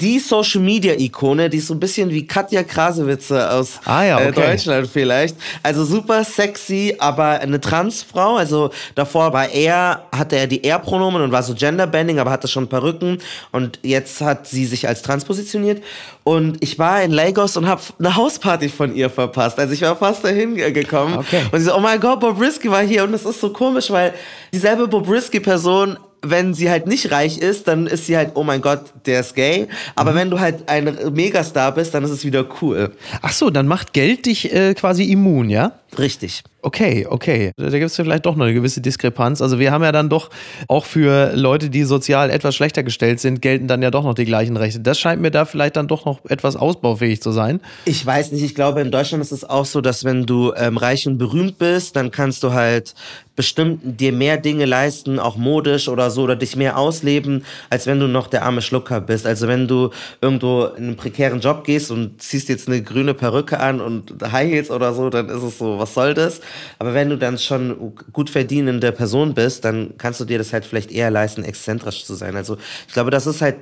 die 0.02 0.20
Social 0.20 0.62
Media 0.62 0.94
Ikone, 0.98 1.50
die 1.50 1.58
ist 1.58 1.68
so 1.68 1.74
ein 1.76 1.80
bisschen 1.80 2.10
wie 2.10 2.26
Katja 2.26 2.64
Krasewitze 2.64 3.52
aus 3.52 3.80
Ah 3.86 4.04
ja, 4.04 4.20
äh, 4.20 4.30
okay. 4.30 4.52
Deutschland 4.52 4.88
vielleicht. 4.92 5.36
Also 5.64 5.86
super 5.86 6.24
sexy, 6.24 6.96
aber 7.00 7.40
eine 7.40 7.62
Transfrau. 7.62 8.36
Also 8.38 8.72
davor 8.96 9.32
war 9.32 9.50
er, 9.50 10.08
hatte 10.12 10.36
er 10.38 10.48
die 10.48 10.64
Er-Pronomen 10.64 11.22
und 11.22 11.32
war 11.32 11.44
so 11.44 11.54
Genderbending, 11.54 12.20
aber 12.20 12.32
hatte 12.32 12.48
schon 12.48 12.68
Perücken. 12.68 13.20
Und 13.52 13.80
jetzt 13.84 14.20
hat 14.22 14.48
sie 14.48 14.66
sich 14.66 14.88
als 14.88 15.02
trans 15.04 15.24
positioniert. 15.24 15.84
Und 16.24 16.64
ich 16.64 16.78
war 16.80 17.02
in 17.02 17.12
Lagos 17.12 17.58
und 17.58 17.68
habe 17.68 17.82
eine 18.00 18.16
Hausparty 18.16 18.70
von 18.70 18.96
ihr 18.96 19.10
verpasst. 19.10 19.60
Also 19.60 19.74
ich 19.74 19.82
war 19.82 19.96
fast 19.96 20.24
dahin 20.24 20.56
ge- 20.56 20.72
gekommen. 20.72 21.18
Okay. 21.18 21.42
Und 21.52 21.60
sie 21.60 21.66
so, 21.66 21.76
oh 21.76 21.80
mein 21.80 22.00
Gott, 22.00 22.20
Bob 22.20 22.40
Risky 22.40 22.70
war 22.70 22.82
hier. 22.82 23.04
Und 23.04 23.12
das 23.12 23.26
ist 23.26 23.40
so 23.42 23.52
komisch, 23.52 23.90
weil 23.92 24.14
dieselbe 24.54 24.88
Bob 24.88 25.10
Risky-Person, 25.10 25.98
wenn 26.22 26.54
sie 26.54 26.70
halt 26.70 26.88
nicht 26.88 27.12
reich 27.12 27.38
ist, 27.40 27.68
dann 27.68 27.88
ist 27.88 28.06
sie 28.06 28.16
halt, 28.16 28.32
oh 28.36 28.44
mein 28.44 28.62
Gott, 28.62 28.94
der 29.06 29.22
ist 29.22 29.36
gay. 29.36 29.68
Aber 29.96 30.14
wenn 30.16 30.30
du 30.30 30.40
halt 30.40 30.70
ein 30.70 30.98
Megastar 31.14 31.74
bist, 31.74 31.94
dann 31.94 32.04
ist 32.04 32.12
es 32.12 32.24
wieder 32.26 32.46
cool. 32.62 32.92
Ach 33.22 33.32
so, 33.32 33.50
dann 33.50 33.68
macht 33.68 33.94
Geld 33.94 34.26
dich 34.26 34.54
äh, 34.54 34.74
quasi 34.74 35.06
immun, 35.06 35.50
ja? 35.50 35.74
Richtig. 35.98 36.44
Okay, 36.64 37.08
okay. 37.10 37.52
Da 37.58 37.70
gibt 37.70 37.86
es 37.86 37.98
ja 37.98 38.04
vielleicht 38.04 38.26
doch 38.26 38.36
noch 38.36 38.46
eine 38.46 38.54
gewisse 38.54 38.82
Diskrepanz. 38.82 39.42
Also 39.42 39.58
wir 39.58 39.72
haben 39.72 39.84
ja 39.84 39.92
dann 39.92 40.10
doch 40.10 40.30
auch 40.68 40.86
für 40.86 41.36
Leute, 41.36 41.70
die 41.70 41.84
sozial 41.84 42.30
etwas 42.30 42.56
schlechter 42.56 42.84
gestellt 42.84 43.20
sind, 43.20 43.42
gelten 43.42 43.68
dann 43.68 43.82
ja 43.82 43.90
doch 43.90 44.04
noch 44.04 44.14
die 44.14 44.26
gleichen 44.26 44.58
Rechte. 44.58 44.80
Das 44.80 45.00
scheint 45.00 45.22
mir 45.22 45.32
da 45.32 45.46
vielleicht 45.46 45.76
dann 45.76 45.88
doch 45.88 46.06
noch 46.06 46.24
etwas 46.26 46.56
ausbaufähig 46.56 47.22
zu 47.22 47.32
sein. 47.32 47.62
Ich 47.86 48.06
weiß 48.06 48.32
nicht, 48.32 48.44
ich 48.44 48.54
glaube, 48.54 48.82
in 48.82 48.92
Deutschland 48.92 49.24
ist 49.24 49.32
es 49.32 49.44
auch 49.44 49.66
so, 49.66 49.82
dass 49.82 50.04
wenn 50.04 50.26
du 50.26 50.54
ähm, 50.56 50.78
reich 50.78 51.08
und 51.08 51.18
berühmt 51.18 51.58
bist, 51.58 51.96
dann 51.96 52.12
kannst 52.12 52.44
du 52.44 52.54
halt 52.54 52.94
bestimmt 53.36 54.00
dir 54.00 54.12
mehr 54.12 54.38
Dinge 54.38 54.66
leisten, 54.66 55.18
auch 55.18 55.38
modisch 55.38 55.88
oder 55.88 56.12
so, 56.12 56.24
oder 56.24 56.36
dich 56.36 56.56
mehr 56.56 56.78
ausleben, 56.78 57.44
als 57.70 57.88
wenn 57.88 58.00
du 58.00 58.08
noch 58.08 58.28
der 58.28 58.44
arme 58.44 58.62
Schlucker 58.62 59.02
bist. 59.02 59.26
Also 59.26 59.48
wenn 59.48 59.68
du 59.68 59.90
irgendwo 60.22 60.66
in 60.66 60.84
einen 60.84 60.96
prekären 60.96 61.40
Job 61.40 61.64
gehst 61.64 61.90
und 61.90 62.22
ziehst 62.22 62.50
jetzt 62.50 62.68
eine 62.68 62.84
grüne 62.84 63.14
Perücke 63.14 63.60
an 63.60 63.82
und 63.82 64.14
High 64.32 64.52
Heels 64.52 64.70
oder 64.70 64.94
so, 64.94 65.10
dann 65.10 65.30
ist 65.30 65.42
es 65.42 65.58
so, 65.58 65.80
was 65.80 65.94
soll 65.94 66.14
das? 66.14 66.42
Aber 66.80 66.94
wenn 66.94 67.10
du 67.10 67.18
dann 67.18 67.38
schon 67.38 67.96
gut 68.14 68.30
verdienende 68.30 68.92
Person 68.92 69.34
bist, 69.34 69.66
dann 69.66 69.96
kannst 69.98 70.20
du 70.20 70.26
dir 70.26 70.38
das 70.38 70.54
halt 70.54 70.66
vielleicht 70.66 70.92
eher 70.92 71.12
leisten, 71.12 71.44
exzentrisch 71.44 72.06
zu 72.06 72.16
sein. 72.16 72.36
Also 72.36 72.58
ich 72.88 72.94
glaube, 72.94 73.12
das 73.12 73.28
ist 73.28 73.42
halt 73.42 73.56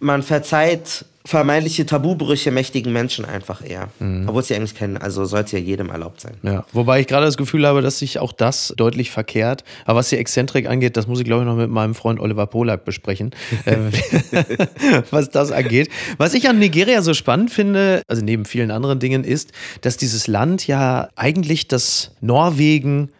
man 0.00 0.22
verzeiht 0.22 1.04
vermeintliche 1.24 1.84
Tabubrüche 1.84 2.50
mächtigen 2.50 2.92
Menschen 2.92 3.26
einfach 3.26 3.62
eher. 3.62 3.88
Obwohl 4.26 4.42
sie 4.42 4.54
eigentlich 4.54 4.74
kennen, 4.74 4.96
also 4.96 5.26
sollte 5.26 5.58
ja 5.58 5.62
jedem 5.62 5.90
erlaubt 5.90 6.20
sein. 6.20 6.32
Ja, 6.42 6.64
wobei 6.72 7.00
ich 7.00 7.06
gerade 7.06 7.26
das 7.26 7.36
Gefühl 7.36 7.66
habe, 7.66 7.82
dass 7.82 7.98
sich 7.98 8.18
auch 8.18 8.32
das 8.32 8.72
deutlich 8.76 9.10
verkehrt. 9.10 9.62
Aber 9.84 9.98
was 9.98 10.08
die 10.08 10.16
Exzentrik 10.16 10.66
angeht, 10.66 10.96
das 10.96 11.06
muss 11.06 11.20
ich 11.20 11.26
glaube 11.26 11.42
ich 11.42 11.46
noch 11.46 11.56
mit 11.56 11.70
meinem 11.70 11.94
Freund 11.94 12.20
Oliver 12.20 12.46
Polak 12.46 12.86
besprechen, 12.86 13.32
äh, 13.66 13.76
was 15.10 15.28
das 15.28 15.52
angeht. 15.52 15.90
Was 16.16 16.32
ich 16.32 16.48
an 16.48 16.58
Nigeria 16.58 17.02
so 17.02 17.12
spannend 17.12 17.52
finde, 17.52 18.02
also 18.08 18.24
neben 18.24 18.46
vielen 18.46 18.70
anderen 18.70 18.98
Dingen, 18.98 19.22
ist, 19.22 19.52
dass 19.82 19.98
dieses 19.98 20.26
Land 20.26 20.66
ja 20.66 21.10
eigentlich 21.16 21.68
das 21.68 22.12
Norwegen 22.22 23.10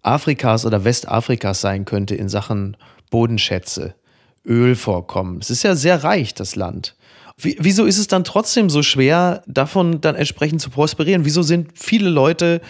Afrikas 0.00 0.66
oder 0.66 0.84
Westafrikas 0.84 1.60
sein 1.60 1.84
könnte 1.84 2.14
in 2.14 2.28
Sachen 2.28 2.76
Bodenschätze, 3.10 3.94
Ölvorkommen. 4.46 5.38
Es 5.40 5.50
ist 5.50 5.62
ja 5.62 5.74
sehr 5.74 6.02
reich, 6.04 6.34
das 6.34 6.56
Land. 6.56 6.94
Wie, 7.36 7.56
wieso 7.58 7.84
ist 7.84 7.98
es 7.98 8.08
dann 8.08 8.24
trotzdem 8.24 8.70
so 8.70 8.82
schwer, 8.82 9.42
davon 9.46 10.00
dann 10.00 10.14
entsprechend 10.14 10.60
zu 10.60 10.70
prosperieren? 10.70 11.24
Wieso 11.24 11.42
sind 11.42 11.70
viele 11.74 12.08
Leute 12.08 12.60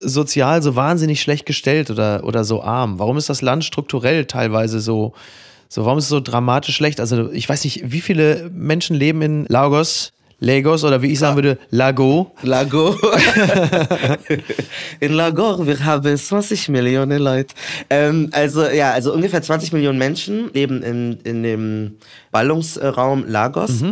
sozial 0.00 0.62
so 0.62 0.76
wahnsinnig 0.76 1.20
schlecht 1.20 1.46
gestellt 1.46 1.90
oder, 1.90 2.24
oder 2.24 2.44
so 2.44 2.62
arm? 2.62 2.98
Warum 2.98 3.16
ist 3.16 3.28
das 3.28 3.42
Land 3.42 3.64
strukturell 3.64 4.26
teilweise 4.26 4.80
so, 4.80 5.12
so, 5.68 5.84
warum 5.84 5.98
ist 5.98 6.04
es 6.04 6.10
so 6.10 6.20
dramatisch 6.20 6.76
schlecht? 6.76 7.00
Also 7.00 7.30
ich 7.32 7.48
weiß 7.48 7.64
nicht, 7.64 7.90
wie 7.90 8.00
viele 8.00 8.50
Menschen 8.52 8.96
leben 8.96 9.22
in 9.22 9.46
Lagos, 9.46 10.12
Lagos 10.42 10.82
oder 10.82 11.00
wie 11.02 11.12
ich 11.12 11.20
sagen 11.20 11.36
würde, 11.36 11.56
Lago. 11.70 12.32
Lago. 12.42 12.96
In 15.00 15.12
Lagor, 15.12 15.64
wir 15.64 15.84
haben 15.84 16.16
20 16.16 16.68
Millionen 16.68 17.22
Leute. 17.22 17.54
Ähm, 17.88 18.28
also 18.32 18.64
ja, 18.64 18.90
also 18.90 19.14
ungefähr 19.14 19.40
20 19.40 19.72
Millionen 19.72 19.98
Menschen 19.98 20.52
leben 20.52 20.82
in, 20.82 21.18
in 21.22 21.44
dem 21.44 21.96
Ballungsraum 22.32 23.24
Lagos. 23.28 23.82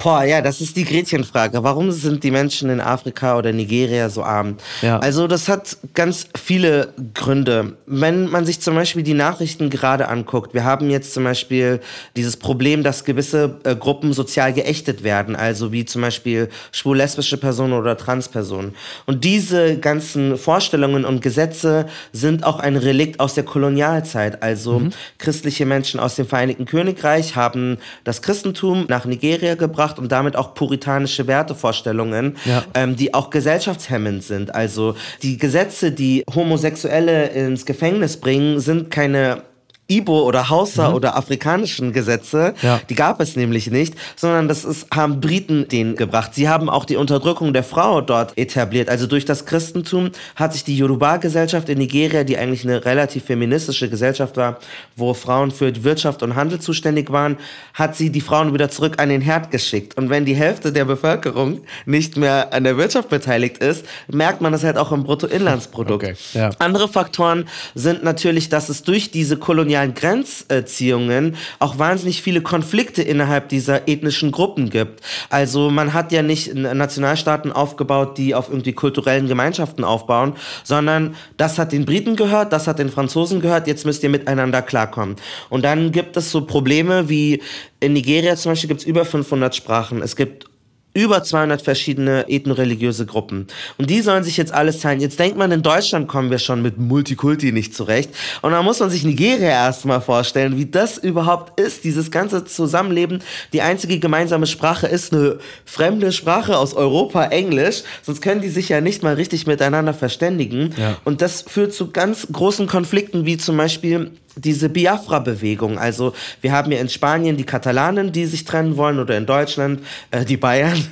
Boah, 0.00 0.22
ja, 0.22 0.40
das 0.40 0.60
ist 0.60 0.76
die 0.76 0.84
Gretchenfrage. 0.84 1.64
Warum 1.64 1.90
sind 1.90 2.22
die 2.22 2.30
Menschen 2.30 2.70
in 2.70 2.80
Afrika 2.80 3.36
oder 3.36 3.52
Nigeria 3.52 4.08
so 4.08 4.22
arm? 4.22 4.56
Ja. 4.80 5.00
Also 5.00 5.26
das 5.26 5.48
hat 5.48 5.76
ganz 5.92 6.28
viele 6.36 6.94
Gründe. 7.14 7.76
Wenn 7.84 8.28
man 8.30 8.46
sich 8.46 8.60
zum 8.60 8.76
Beispiel 8.76 9.02
die 9.02 9.14
Nachrichten 9.14 9.70
gerade 9.70 10.06
anguckt, 10.06 10.54
wir 10.54 10.62
haben 10.62 10.88
jetzt 10.88 11.14
zum 11.14 11.24
Beispiel 11.24 11.80
dieses 12.14 12.36
Problem, 12.36 12.84
dass 12.84 13.04
gewisse 13.04 13.58
äh, 13.64 13.74
Gruppen 13.74 14.12
sozial 14.12 14.52
geächtet 14.52 15.02
werden, 15.02 15.34
also 15.34 15.72
wie 15.72 15.84
zum 15.84 16.02
Beispiel 16.02 16.48
schwul-lesbische 16.70 17.36
Personen 17.36 17.72
oder 17.72 17.96
Transpersonen. 17.96 18.76
Und 19.04 19.24
diese 19.24 19.78
ganzen 19.78 20.38
Vorstellungen 20.38 21.04
und 21.04 21.22
Gesetze 21.22 21.86
sind 22.12 22.44
auch 22.44 22.60
ein 22.60 22.76
Relikt 22.76 23.18
aus 23.18 23.34
der 23.34 23.42
Kolonialzeit. 23.42 24.44
Also 24.44 24.78
mhm. 24.78 24.90
christliche 25.18 25.66
Menschen 25.66 25.98
aus 25.98 26.14
dem 26.14 26.28
Vereinigten 26.28 26.66
Königreich 26.66 27.34
haben 27.34 27.78
das 28.04 28.22
Christentum 28.22 28.86
nach 28.88 29.04
Nigeria 29.04 29.56
gebracht 29.56 29.87
gebracht 29.88 29.98
und 29.98 30.12
damit 30.12 30.36
auch 30.36 30.54
puritanische 30.54 31.26
Wertevorstellungen, 31.26 32.36
ja. 32.44 32.64
ähm, 32.74 32.96
die 32.96 33.14
auch 33.14 33.30
gesellschaftshemmend 33.30 34.22
sind. 34.22 34.54
Also 34.54 34.94
die 35.22 35.38
Gesetze, 35.38 35.92
die 35.92 36.24
Homosexuelle 36.34 37.28
ins 37.28 37.66
Gefängnis 37.66 38.18
bringen, 38.18 38.60
sind 38.60 38.90
keine 38.90 39.42
Ibo 39.90 40.20
oder 40.20 40.50
Hausa 40.50 40.90
mhm. 40.90 40.94
oder 40.96 41.16
afrikanischen 41.16 41.94
Gesetze. 41.94 42.52
Ja. 42.60 42.78
Die 42.90 42.94
gab 42.94 43.20
es 43.22 43.36
nämlich 43.36 43.70
nicht, 43.70 43.94
sondern 44.16 44.46
das 44.46 44.66
ist, 44.66 44.86
haben 44.94 45.20
Briten 45.20 45.66
denen 45.66 45.96
gebracht. 45.96 46.34
Sie 46.34 46.46
haben 46.46 46.68
auch 46.68 46.84
die 46.84 46.96
Unterdrückung 46.96 47.54
der 47.54 47.64
Frau 47.64 48.02
dort 48.02 48.36
etabliert. 48.36 48.90
Also 48.90 49.06
durch 49.06 49.24
das 49.24 49.46
Christentum 49.46 50.10
hat 50.36 50.52
sich 50.52 50.62
die 50.62 50.76
Yoruba-Gesellschaft 50.76 51.70
in 51.70 51.78
Nigeria, 51.78 52.22
die 52.22 52.36
eigentlich 52.36 52.64
eine 52.64 52.84
relativ 52.84 53.24
feministische 53.24 53.88
Gesellschaft 53.88 54.36
war, 54.36 54.58
wo 54.94 55.14
Frauen 55.14 55.50
für 55.50 55.72
Wirtschaft 55.82 56.22
und 56.22 56.36
Handel 56.36 56.60
zuständig 56.60 57.10
waren, 57.10 57.38
hat 57.72 57.96
sie 57.96 58.10
die 58.10 58.20
Frauen 58.20 58.52
wieder 58.52 58.68
zurück 58.68 59.00
an 59.00 59.08
den 59.08 59.22
Herd 59.22 59.50
geschickt. 59.50 59.96
Und 59.96 60.10
wenn 60.10 60.26
die 60.26 60.34
Hälfte 60.34 60.70
der 60.70 60.84
Bevölkerung 60.84 61.62
nicht 61.86 62.18
mehr 62.18 62.52
an 62.52 62.64
der 62.64 62.76
Wirtschaft 62.76 63.08
beteiligt 63.08 63.58
ist, 63.58 63.86
merkt 64.08 64.42
man 64.42 64.52
das 64.52 64.64
halt 64.64 64.76
auch 64.76 64.92
im 64.92 65.04
Bruttoinlandsprodukt. 65.04 66.04
Okay. 66.04 66.14
Ja. 66.34 66.50
Andere 66.58 66.88
Faktoren 66.88 67.46
sind 67.74 68.04
natürlich, 68.04 68.50
dass 68.50 68.68
es 68.68 68.82
durch 68.82 69.10
diese 69.10 69.38
kolonialen 69.38 69.77
kolonialen 69.78 69.94
Grenzziehungen 69.94 71.36
auch 71.58 71.78
wahnsinnig 71.78 72.22
viele 72.22 72.42
Konflikte 72.42 73.02
innerhalb 73.02 73.48
dieser 73.48 73.88
ethnischen 73.88 74.30
Gruppen 74.30 74.70
gibt. 74.70 75.00
Also 75.30 75.70
man 75.70 75.94
hat 75.94 76.12
ja 76.12 76.22
nicht 76.22 76.54
Nationalstaaten 76.54 77.52
aufgebaut, 77.52 78.18
die 78.18 78.34
auf 78.34 78.48
irgendwie 78.48 78.72
kulturellen 78.72 79.28
Gemeinschaften 79.28 79.84
aufbauen, 79.84 80.34
sondern 80.64 81.14
das 81.36 81.58
hat 81.58 81.72
den 81.72 81.84
Briten 81.84 82.16
gehört, 82.16 82.52
das 82.52 82.66
hat 82.66 82.78
den 82.78 82.90
Franzosen 82.90 83.40
gehört, 83.40 83.66
jetzt 83.66 83.86
müsst 83.86 84.02
ihr 84.02 84.10
miteinander 84.10 84.62
klarkommen. 84.62 85.16
Und 85.48 85.64
dann 85.64 85.92
gibt 85.92 86.16
es 86.16 86.30
so 86.30 86.42
Probleme 86.42 87.08
wie 87.08 87.42
in 87.80 87.92
Nigeria 87.92 88.36
zum 88.36 88.52
Beispiel 88.52 88.68
gibt 88.68 88.80
es 88.80 88.86
über 88.86 89.04
500 89.04 89.54
Sprachen. 89.54 90.02
Es 90.02 90.16
gibt 90.16 90.46
über 90.94 91.22
200 91.22 91.62
verschiedene 91.62 92.28
ethnoreligiöse 92.28 93.06
Gruppen. 93.06 93.46
Und 93.76 93.90
die 93.90 94.00
sollen 94.00 94.24
sich 94.24 94.36
jetzt 94.36 94.52
alles 94.52 94.80
teilen. 94.80 95.00
Jetzt 95.00 95.18
denkt 95.18 95.36
man, 95.36 95.52
in 95.52 95.62
Deutschland 95.62 96.08
kommen 96.08 96.30
wir 96.30 96.38
schon 96.38 96.62
mit 96.62 96.78
Multikulti 96.78 97.52
nicht 97.52 97.74
zurecht. 97.74 98.10
Und 98.42 98.52
dann 98.52 98.64
muss 98.64 98.80
man 98.80 98.90
sich 98.90 99.04
Nigeria 99.04 99.50
erstmal 99.50 100.00
vorstellen, 100.00 100.56
wie 100.56 100.66
das 100.66 100.98
überhaupt 100.98 101.60
ist, 101.60 101.84
dieses 101.84 102.10
ganze 102.10 102.44
Zusammenleben. 102.44 103.22
Die 103.52 103.62
einzige 103.62 103.98
gemeinsame 103.98 104.46
Sprache 104.46 104.86
ist 104.86 105.12
eine 105.12 105.38
fremde 105.64 106.10
Sprache 106.10 106.56
aus 106.58 106.74
Europa, 106.74 107.26
Englisch. 107.26 107.82
Sonst 108.02 108.20
können 108.20 108.40
die 108.40 108.48
sich 108.48 108.68
ja 108.68 108.80
nicht 108.80 109.02
mal 109.02 109.14
richtig 109.14 109.46
miteinander 109.46 109.94
verständigen. 109.94 110.74
Ja. 110.76 110.96
Und 111.04 111.22
das 111.22 111.42
führt 111.42 111.74
zu 111.74 111.90
ganz 111.90 112.26
großen 112.32 112.66
Konflikten, 112.66 113.24
wie 113.24 113.36
zum 113.36 113.56
Beispiel 113.56 114.10
diese 114.38 114.68
Biafra-Bewegung. 114.68 115.78
Also 115.78 116.12
wir 116.40 116.52
haben 116.52 116.70
ja 116.72 116.78
in 116.78 116.88
Spanien 116.88 117.36
die 117.36 117.44
Katalanen, 117.44 118.12
die 118.12 118.26
sich 118.26 118.44
trennen 118.44 118.76
wollen, 118.76 118.98
oder 118.98 119.16
in 119.16 119.26
Deutschland 119.26 119.80
äh, 120.10 120.24
die 120.24 120.36
Bayern. 120.36 120.82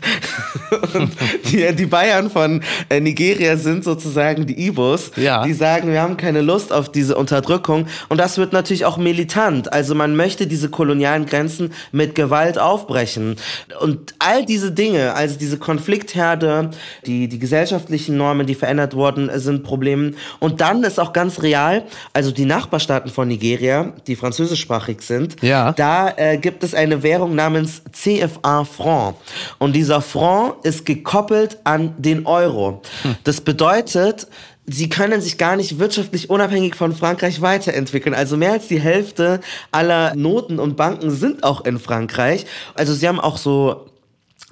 die, 1.51 1.75
die, 1.75 1.87
Bayern 1.87 2.31
von 2.31 2.63
äh, 2.89 3.01
Nigeria 3.01 3.57
sind 3.57 3.85
sozusagen 3.85 4.47
die 4.47 4.67
Ibos, 4.67 5.13
ja. 5.17 5.45
die 5.45 5.53
sagen, 5.53 5.93
wir 5.93 6.03
haben 6.03 6.17
keine 6.17 6.41
Lust 6.41 6.73
auf 6.73 6.91
diese 6.91 7.17
Unterdrückung. 7.17 7.87
Und 8.09 8.19
das 8.19 8.39
wird 8.39 8.53
natürlich 8.53 8.85
auch 8.85 8.99
militant. 8.99 9.73
Also 9.73 9.95
man 9.95 10.17
möchte 10.17 10.47
diese 10.47 10.69
kolonialen 10.69 11.27
Grenzen 11.27 11.73
mit 11.93 12.15
Gewalt 12.15 12.59
aufbrechen. 12.59 13.37
Und 13.81 14.15
all 14.19 14.45
diese 14.45 14.73
Dinge, 14.73 15.15
also 15.15 15.39
diese 15.39 15.59
Konfliktherde, 15.59 16.71
die, 17.07 17.29
die 17.29 17.39
gesellschaftlichen 17.39 18.17
Normen, 18.17 18.47
die 18.47 18.55
verändert 18.55 18.95
wurden, 18.95 19.31
sind 19.39 19.63
Probleme. 19.63 20.13
Und 20.41 20.61
dann 20.61 20.83
ist 20.85 20.99
auch 20.99 21.13
ganz 21.13 21.43
real, 21.43 21.85
also 22.13 22.31
die 22.31 22.45
Nachbarstaaten 22.45 23.11
von 23.11 23.29
Nigeria, 23.29 23.36
Nigeria, 23.37 23.93
die 24.07 24.17
französischsprachig 24.17 25.03
sind, 25.03 25.37
ja. 25.43 25.73
da 25.73 26.13
äh, 26.17 26.39
gibt 26.39 26.65
es 26.65 26.75
eine 26.75 27.03
Währung 27.03 27.35
namens 27.35 27.83
CFA 27.93 28.65
Franc. 28.65 29.17
Und 29.59 29.75
dieser 29.75 30.01
Franc 30.01 30.65
ist 30.65 30.87
gekoppelt 30.87 31.59
an 31.65 31.95
den 31.99 32.27
Euro. 32.27 32.83
Hm. 33.03 33.17
Das 33.25 33.41
bedeutet, 33.41 34.27
sie 34.67 34.89
können 34.89 35.21
sich 35.21 35.37
gar 35.39 35.57
nicht 35.57 35.79
wirtschaftlich 35.79 36.31
unabhängig 36.31 36.75
von 36.75 36.95
Frankreich 36.95 37.41
weiterentwickeln. 37.43 38.15
Also 38.15 38.37
mehr 38.37 38.53
als 38.53 38.69
die 38.69 38.81
Hälfte 38.81 39.41
aller 39.71 40.15
Noten 40.15 40.59
und 40.59 40.77
Banken 40.77 41.11
sind 41.11 41.45
auch 41.45 41.65
in 41.65 41.79
Frankreich. 41.79 42.47
Also 42.75 42.95
sie 42.95 43.07
haben 43.07 43.21
auch 43.21 43.37
so 43.37 43.87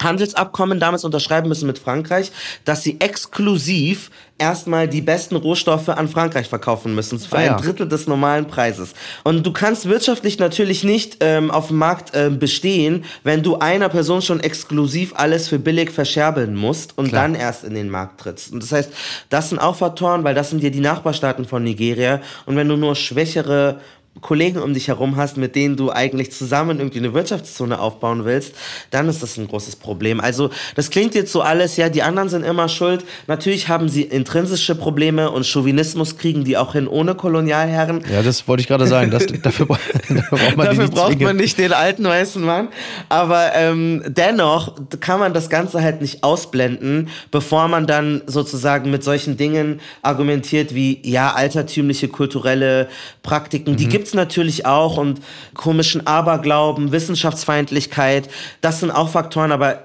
Handelsabkommen 0.02 0.80
damals 0.80 1.04
unterschreiben 1.04 1.48
müssen 1.48 1.66
mit 1.66 1.78
Frankreich, 1.78 2.32
dass 2.64 2.82
sie 2.82 3.00
exklusiv 3.00 4.10
erstmal 4.38 4.88
die 4.88 5.00
besten 5.00 5.36
Rohstoffe 5.36 5.88
an 5.88 6.08
Frankreich 6.08 6.48
verkaufen 6.48 6.94
müssen 6.94 7.20
für 7.20 7.36
ah, 7.36 7.56
ein 7.56 7.62
Drittel 7.62 7.88
des 7.88 8.08
normalen 8.08 8.46
Preises. 8.46 8.94
Und 9.22 9.46
du 9.46 9.52
kannst 9.52 9.88
wirtschaftlich 9.88 10.40
natürlich 10.40 10.82
nicht 10.82 11.18
ähm, 11.20 11.52
auf 11.52 11.68
dem 11.68 11.78
Markt 11.78 12.14
äh, 12.14 12.28
bestehen, 12.30 13.04
wenn 13.22 13.44
du 13.44 13.58
einer 13.58 13.88
Person 13.88 14.20
schon 14.20 14.40
exklusiv 14.40 15.12
alles 15.14 15.48
für 15.48 15.60
billig 15.60 15.90
verscherbeln 15.92 16.56
musst 16.56 16.98
und 16.98 17.08
Klar. 17.08 17.22
dann 17.22 17.34
erst 17.36 17.62
in 17.62 17.74
den 17.74 17.88
Markt 17.88 18.20
trittst. 18.20 18.52
Und 18.52 18.62
das 18.62 18.72
heißt, 18.72 18.92
das 19.28 19.50
sind 19.50 19.60
auch 19.60 19.76
Faktoren, 19.76 20.24
weil 20.24 20.34
das 20.34 20.50
sind 20.50 20.62
ja 20.62 20.70
die 20.70 20.80
Nachbarstaaten 20.80 21.44
von 21.44 21.62
Nigeria. 21.62 22.20
Und 22.46 22.56
wenn 22.56 22.68
du 22.68 22.76
nur 22.76 22.96
schwächere 22.96 23.78
Kollegen 24.20 24.58
um 24.58 24.72
dich 24.74 24.88
herum 24.88 25.16
hast, 25.16 25.36
mit 25.36 25.56
denen 25.56 25.76
du 25.76 25.90
eigentlich 25.90 26.32
zusammen 26.32 26.78
irgendwie 26.78 26.98
eine 26.98 27.12
Wirtschaftszone 27.14 27.78
aufbauen 27.78 28.24
willst, 28.24 28.54
dann 28.90 29.08
ist 29.08 29.22
das 29.22 29.36
ein 29.36 29.48
großes 29.48 29.76
Problem. 29.76 30.20
Also 30.20 30.50
das 30.76 30.90
klingt 30.90 31.14
jetzt 31.14 31.32
so 31.32 31.42
alles, 31.42 31.76
ja, 31.76 31.88
die 31.88 32.02
anderen 32.02 32.28
sind 32.28 32.44
immer 32.44 32.68
schuld. 32.68 33.04
Natürlich 33.26 33.68
haben 33.68 33.88
sie 33.88 34.02
intrinsische 34.02 34.76
Probleme 34.76 35.30
und 35.30 35.44
Chauvinismus 35.46 36.16
kriegen 36.16 36.44
die 36.44 36.56
auch 36.56 36.72
hin 36.72 36.86
ohne 36.86 37.14
Kolonialherren. 37.14 38.04
Ja, 38.10 38.22
das 38.22 38.46
wollte 38.46 38.60
ich 38.60 38.68
gerade 38.68 38.86
sagen. 38.86 39.10
Das, 39.10 39.26
dafür, 39.26 39.66
dafür 40.08 40.38
braucht 40.38 40.56
man, 40.56 40.66
dafür 40.66 40.88
braucht 40.88 41.20
man 41.20 41.36
nicht 41.36 41.58
den 41.58 41.72
alten 41.72 42.04
weißen 42.04 42.42
Mann. 42.42 42.68
Aber 43.08 43.54
ähm, 43.54 44.02
dennoch 44.06 44.74
kann 45.00 45.18
man 45.18 45.34
das 45.34 45.50
Ganze 45.50 45.82
halt 45.82 46.00
nicht 46.00 46.22
ausblenden, 46.22 47.08
bevor 47.30 47.68
man 47.68 47.86
dann 47.86 48.22
sozusagen 48.26 48.90
mit 48.90 49.02
solchen 49.02 49.36
Dingen 49.36 49.80
argumentiert 50.02 50.74
wie, 50.74 51.00
ja, 51.02 51.32
altertümliche 51.32 52.08
kulturelle 52.08 52.88
Praktiken, 53.22 53.76
die 53.76 53.86
mhm. 53.86 53.90
gibt 53.90 54.03
gibt's 54.04 54.12
natürlich 54.12 54.66
auch 54.66 54.98
und 54.98 55.22
komischen 55.54 56.06
Aberglauben, 56.06 56.92
Wissenschaftsfeindlichkeit, 56.92 58.28
das 58.60 58.80
sind 58.80 58.90
auch 58.90 59.08
Faktoren, 59.08 59.50
aber 59.50 59.82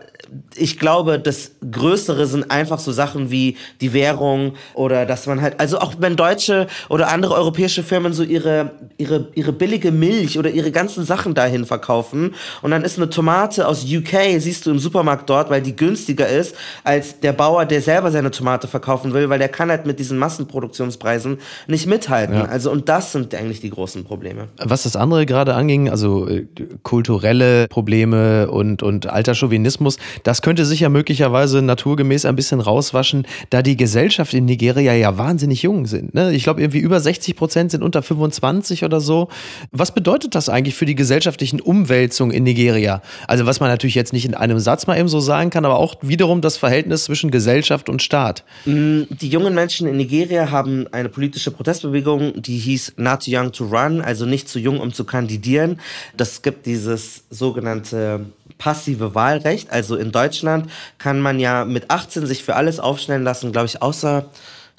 ich 0.55 0.79
glaube, 0.79 1.19
das 1.19 1.51
Größere 1.69 2.25
sind 2.27 2.51
einfach 2.51 2.79
so 2.79 2.91
Sachen 2.91 3.31
wie 3.31 3.57
die 3.81 3.93
Währung 3.93 4.53
oder 4.73 5.05
dass 5.05 5.27
man 5.27 5.41
halt, 5.41 5.59
also 5.59 5.79
auch 5.79 5.93
wenn 5.99 6.15
deutsche 6.15 6.67
oder 6.89 7.09
andere 7.09 7.35
europäische 7.35 7.83
Firmen 7.83 8.13
so 8.13 8.23
ihre, 8.23 8.71
ihre, 8.97 9.29
ihre 9.35 9.53
billige 9.53 9.91
Milch 9.91 10.37
oder 10.37 10.49
ihre 10.49 10.71
ganzen 10.71 11.05
Sachen 11.05 11.33
dahin 11.33 11.65
verkaufen 11.65 12.35
und 12.61 12.71
dann 12.71 12.83
ist 12.83 12.97
eine 12.97 13.09
Tomate 13.09 13.67
aus 13.67 13.83
UK, 13.83 14.39
siehst 14.39 14.65
du 14.65 14.71
im 14.71 14.79
Supermarkt 14.79 15.29
dort, 15.29 15.49
weil 15.49 15.61
die 15.61 15.75
günstiger 15.75 16.27
ist 16.27 16.55
als 16.83 17.19
der 17.19 17.33
Bauer, 17.33 17.65
der 17.65 17.81
selber 17.81 18.11
seine 18.11 18.31
Tomate 18.31 18.67
verkaufen 18.67 19.13
will, 19.13 19.29
weil 19.29 19.39
der 19.39 19.49
kann 19.49 19.69
halt 19.69 19.85
mit 19.85 19.99
diesen 19.99 20.17
Massenproduktionspreisen 20.17 21.39
nicht 21.67 21.87
mithalten. 21.87 22.35
Ja. 22.35 22.45
Also 22.45 22.71
und 22.71 22.89
das 22.89 23.11
sind 23.11 23.33
eigentlich 23.35 23.61
die 23.61 23.69
großen 23.69 24.03
Probleme. 24.03 24.49
Was 24.57 24.83
das 24.83 24.95
andere 24.95 25.25
gerade 25.25 25.55
anging, 25.55 25.89
also 25.89 26.27
äh, 26.27 26.45
kulturelle 26.83 27.67
Probleme 27.67 28.49
und, 28.49 28.83
und 28.83 29.07
alter 29.07 29.35
Chauvinismus, 29.35 29.97
das 30.23 30.41
könnte 30.41 30.65
sich 30.65 30.81
ja 30.81 30.89
möglicherweise 30.89 31.61
naturgemäß 31.61 32.25
ein 32.25 32.35
bisschen 32.35 32.59
rauswaschen, 32.59 33.25
da 33.49 33.61
die 33.61 33.77
Gesellschaft 33.77 34.33
in 34.33 34.45
Nigeria 34.45 34.93
ja 34.93 35.17
wahnsinnig 35.17 35.63
jung 35.63 35.85
sind. 35.85 36.13
Ne? 36.13 36.33
Ich 36.33 36.43
glaube, 36.43 36.61
irgendwie 36.61 36.79
über 36.79 36.99
60 36.99 37.35
Prozent 37.35 37.71
sind 37.71 37.83
unter 37.83 38.01
25 38.01 38.83
oder 38.83 39.01
so. 39.01 39.29
Was 39.71 39.93
bedeutet 39.93 40.35
das 40.35 40.49
eigentlich 40.49 40.75
für 40.75 40.85
die 40.85 40.95
gesellschaftlichen 40.95 41.61
Umwälzungen 41.61 42.35
in 42.35 42.43
Nigeria? 42.43 43.01
Also 43.27 43.45
was 43.45 43.59
man 43.59 43.69
natürlich 43.69 43.95
jetzt 43.95 44.13
nicht 44.13 44.25
in 44.25 44.35
einem 44.35 44.59
Satz 44.59 44.87
mal 44.87 44.97
eben 44.97 45.09
so 45.09 45.19
sagen 45.19 45.49
kann, 45.49 45.65
aber 45.65 45.77
auch 45.77 45.95
wiederum 46.01 46.41
das 46.41 46.57
Verhältnis 46.57 47.05
zwischen 47.05 47.31
Gesellschaft 47.31 47.89
und 47.89 48.01
Staat. 48.01 48.43
Mm, 48.65 49.03
die 49.09 49.29
jungen 49.29 49.53
Menschen 49.53 49.87
in 49.87 49.97
Nigeria 49.97 50.51
haben 50.51 50.87
eine 50.91 51.09
politische 51.09 51.51
Protestbewegung, 51.51 52.41
die 52.41 52.57
hieß 52.57 52.93
Not 52.97 53.25
Too 53.25 53.31
Young 53.31 53.51
to 53.51 53.65
Run, 53.65 54.01
also 54.01 54.25
nicht 54.25 54.49
zu 54.49 54.59
jung, 54.59 54.79
um 54.79 54.93
zu 54.93 55.03
kandidieren. 55.03 55.79
Das 56.15 56.41
gibt 56.41 56.65
dieses 56.65 57.23
sogenannte 57.29 58.25
passive 58.59 59.15
Wahlrecht. 59.15 59.71
Also 59.71 59.95
in 59.95 60.11
Deutschland 60.11 60.69
kann 60.99 61.19
man 61.19 61.39
ja 61.39 61.65
mit 61.65 61.89
18 61.89 62.27
sich 62.27 62.43
für 62.43 62.55
alles 62.55 62.79
aufstellen 62.79 63.23
lassen, 63.23 63.51
glaube 63.51 63.65
ich, 63.65 63.81
außer 63.81 64.25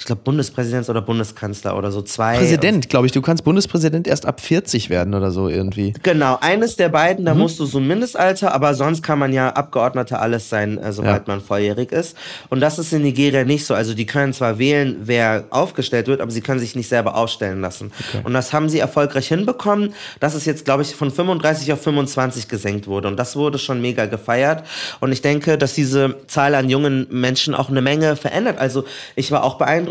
ich 0.00 0.06
glaube, 0.06 0.22
Bundespräsident 0.24 0.88
oder 0.88 1.02
Bundeskanzler 1.02 1.76
oder 1.76 1.92
so 1.92 2.00
zwei. 2.00 2.38
Präsident, 2.38 2.88
glaube 2.88 3.04
ich. 3.04 3.12
Du 3.12 3.20
kannst 3.20 3.44
Bundespräsident 3.44 4.08
erst 4.08 4.24
ab 4.24 4.40
40 4.40 4.88
werden 4.88 5.12
oder 5.12 5.30
so 5.30 5.46
irgendwie. 5.46 5.92
Genau, 6.02 6.38
eines 6.40 6.76
der 6.76 6.88
beiden, 6.88 7.26
da 7.26 7.34
mhm. 7.34 7.40
musst 7.40 7.60
du 7.60 7.66
so 7.66 7.76
ein 7.76 7.86
Mindestalter, 7.86 8.54
aber 8.54 8.72
sonst 8.72 9.02
kann 9.02 9.18
man 9.18 9.34
ja 9.34 9.50
Abgeordneter 9.50 10.22
alles 10.22 10.48
sein, 10.48 10.78
äh, 10.78 10.94
sobald 10.94 11.28
ja. 11.28 11.34
man 11.34 11.42
volljährig 11.42 11.92
ist. 11.92 12.16
Und 12.48 12.60
das 12.60 12.78
ist 12.78 12.94
in 12.94 13.02
Nigeria 13.02 13.44
nicht 13.44 13.66
so. 13.66 13.74
Also 13.74 13.92
die 13.92 14.06
können 14.06 14.32
zwar 14.32 14.58
wählen, 14.58 14.96
wer 15.02 15.44
aufgestellt 15.50 16.06
wird, 16.06 16.22
aber 16.22 16.30
sie 16.30 16.40
können 16.40 16.60
sich 16.60 16.74
nicht 16.74 16.88
selber 16.88 17.14
aufstellen 17.14 17.60
lassen. 17.60 17.92
Okay. 18.08 18.22
Und 18.24 18.32
das 18.32 18.54
haben 18.54 18.70
sie 18.70 18.78
erfolgreich 18.78 19.28
hinbekommen. 19.28 19.92
Das 20.18 20.34
ist 20.34 20.46
jetzt, 20.46 20.64
glaube 20.64 20.80
ich, 20.80 20.94
von 20.94 21.10
35 21.10 21.74
auf 21.74 21.82
25 21.82 22.48
gesenkt 22.48 22.86
wurde. 22.86 23.06
Und 23.08 23.18
das 23.18 23.36
wurde 23.36 23.58
schon 23.58 23.82
mega 23.82 24.06
gefeiert. 24.06 24.64
Und 25.00 25.12
ich 25.12 25.20
denke, 25.20 25.58
dass 25.58 25.74
diese 25.74 26.16
Zahl 26.26 26.54
an 26.54 26.70
jungen 26.70 27.06
Menschen 27.10 27.54
auch 27.54 27.68
eine 27.68 27.82
Menge 27.82 28.16
verändert. 28.16 28.56
Also 28.56 28.84
ich 29.14 29.30
war 29.30 29.44
auch 29.44 29.58
beeindruckt. 29.58 29.89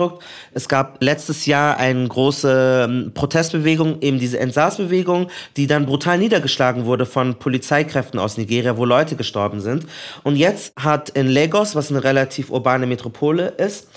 Es 0.53 0.67
gab 0.67 1.03
letztes 1.03 1.45
Jahr 1.45 1.77
eine 1.77 2.07
große 2.07 2.87
ähm, 2.89 3.11
Protestbewegung, 3.13 4.01
eben 4.01 4.19
diese 4.19 4.39
Entsaß-Bewegung, 4.39 5.27
die 5.57 5.67
dann 5.67 5.85
brutal 5.85 6.17
niedergeschlagen 6.17 6.85
wurde 6.85 7.05
von 7.05 7.35
Polizeikräften 7.35 8.19
aus 8.19 8.37
Nigeria, 8.37 8.77
wo 8.77 8.85
Leute 8.85 9.15
gestorben 9.15 9.61
sind. 9.61 9.85
Und 10.23 10.35
jetzt 10.35 10.73
hat 10.75 11.09
in 11.09 11.27
Lagos, 11.27 11.75
was 11.75 11.91
eine 11.91 12.03
relativ 12.03 12.49
urbane 12.49 12.87
Metropole 12.87 13.47
ist, 13.57 13.87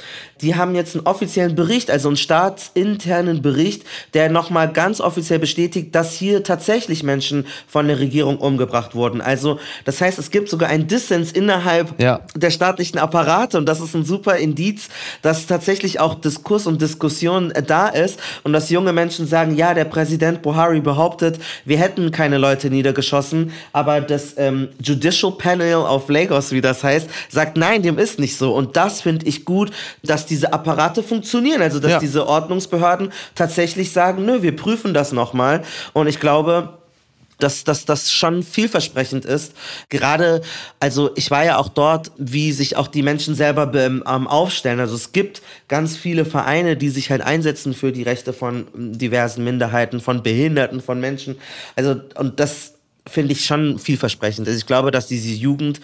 die 0.43 0.57
haben 0.57 0.75
jetzt 0.75 0.95
einen 0.97 1.07
offiziellen 1.07 1.55
Bericht, 1.55 1.91
also 1.91 2.09
einen 2.09 2.17
staatsinternen 2.17 3.43
Bericht, 3.43 3.85
der 4.15 4.29
nochmal 4.29 4.71
ganz 4.73 5.01
offiziell 5.01 5.39
bestätigt, 5.39 5.95
dass 5.95 6.13
hier 6.13 6.43
tatsächlich 6.43 7.03
Menschen 7.03 7.47
von 7.67 7.87
der 7.87 8.01
Regierung 8.01 8.39
umgebracht 8.39 8.95
wurden. 8.95 9.21
Also 9.21 9.59
das 9.85 10.01
heißt, 10.01 10.19
es 10.19 10.31
gibt 10.31 10.49
sogar 10.49 10.69
einen 10.69 10.89
Dissens 10.89 11.33
innerhalb 11.33 12.01
ja. 12.01 12.21
der 12.35 12.51
staatlichen 12.51 12.99
Apparate 12.99 13.57
und 13.57 13.67
das 13.67 13.81
ist 13.81 13.95
ein 13.95 14.05
super 14.05 14.37
Indiz, 14.37 14.89
dass 15.23 15.47
tatsächlich 15.47 16.01
auch 16.01 16.15
Diskurs 16.17 16.67
und 16.67 16.83
Diskussion 16.83 17.51
äh, 17.53 17.63
da 17.63 17.89
ist 17.89 18.19
und 18.43 18.53
dass 18.53 18.71
junge 18.71 18.93
Menschen 18.93 19.27
sagen, 19.27 19.57
ja, 19.57 19.75
der 19.75 19.85
Präsident 19.85 20.43
Buhari 20.43 20.81
behauptet, 20.81 21.39
wir 21.65 21.79
hätten 21.79 22.11
keine 22.11 22.39
Leute 22.39 22.69
niedergeschossen, 22.69 23.53
aber 23.73 24.01
das 24.01 24.35
ähm, 24.37 24.69
Judicial 24.81 25.33
Panel 25.33 25.77
of 25.77 26.09
Lagos, 26.09 26.51
wie 26.53 26.61
das 26.61 26.83
heißt, 26.83 27.09
sagt, 27.29 27.57
nein, 27.57 27.83
dem 27.83 27.99
ist 27.99 28.19
nicht 28.19 28.37
so. 28.37 28.55
Und 28.55 28.77
das 28.77 29.01
finde 29.01 29.27
ich 29.27 29.45
gut, 29.45 29.71
dass 30.03 30.27
diese 30.33 30.51
Apparate 30.51 31.03
funktionieren, 31.03 31.61
also 31.61 31.79
dass 31.79 31.93
ja. 31.93 31.99
diese 31.99 32.27
Ordnungsbehörden 32.27 33.13
tatsächlich 33.35 33.93
sagen, 33.93 34.25
nö, 34.25 34.41
wir 34.41 34.57
prüfen 34.57 34.95
das 34.95 35.13
nochmal. 35.13 35.63
Und 35.93 36.07
ich 36.07 36.21
glaube, 36.21 36.71
dass, 37.39 37.65
dass 37.65 37.85
das 37.85 38.11
schon 38.11 38.43
vielversprechend 38.43 39.27
ist. 39.27 39.53
Gerade, 39.91 40.41
also 40.81 41.11
ich 41.17 41.31
war 41.31 41.45
ja 41.45 41.59
auch 41.59 41.69
dort, 41.69 42.13
wie 42.17 42.53
sich 42.53 42.77
auch 42.77 42.87
die 42.87 43.03
Menschen 43.03 43.35
selber 43.35 43.71
ähm, 43.75 44.03
aufstellen. 44.07 44.81
Also 44.81 44.95
es 44.95 45.13
gibt 45.13 45.43
ganz 45.69 45.97
viele 45.97 46.25
Vereine, 46.25 46.77
die 46.77 46.89
sich 46.89 47.11
halt 47.11 47.21
einsetzen 47.21 47.75
für 47.75 47.93
die 47.93 48.05
Rechte 48.05 48.33
von 48.33 48.67
diversen 48.75 49.45
Minderheiten, 49.45 50.01
von 50.01 50.23
Behinderten, 50.23 50.81
von 50.81 50.99
Menschen. 50.99 51.37
Also, 51.77 52.01
und 52.17 52.41
das 52.41 52.72
finde 53.13 53.33
ich 53.33 53.45
schon 53.45 53.79
vielversprechend. 53.79 54.49
Also 54.49 54.59
ich 54.59 54.67
glaube, 54.67 54.91
dass 54.91 55.07
diese 55.07 55.31
Jugend, 55.31 55.81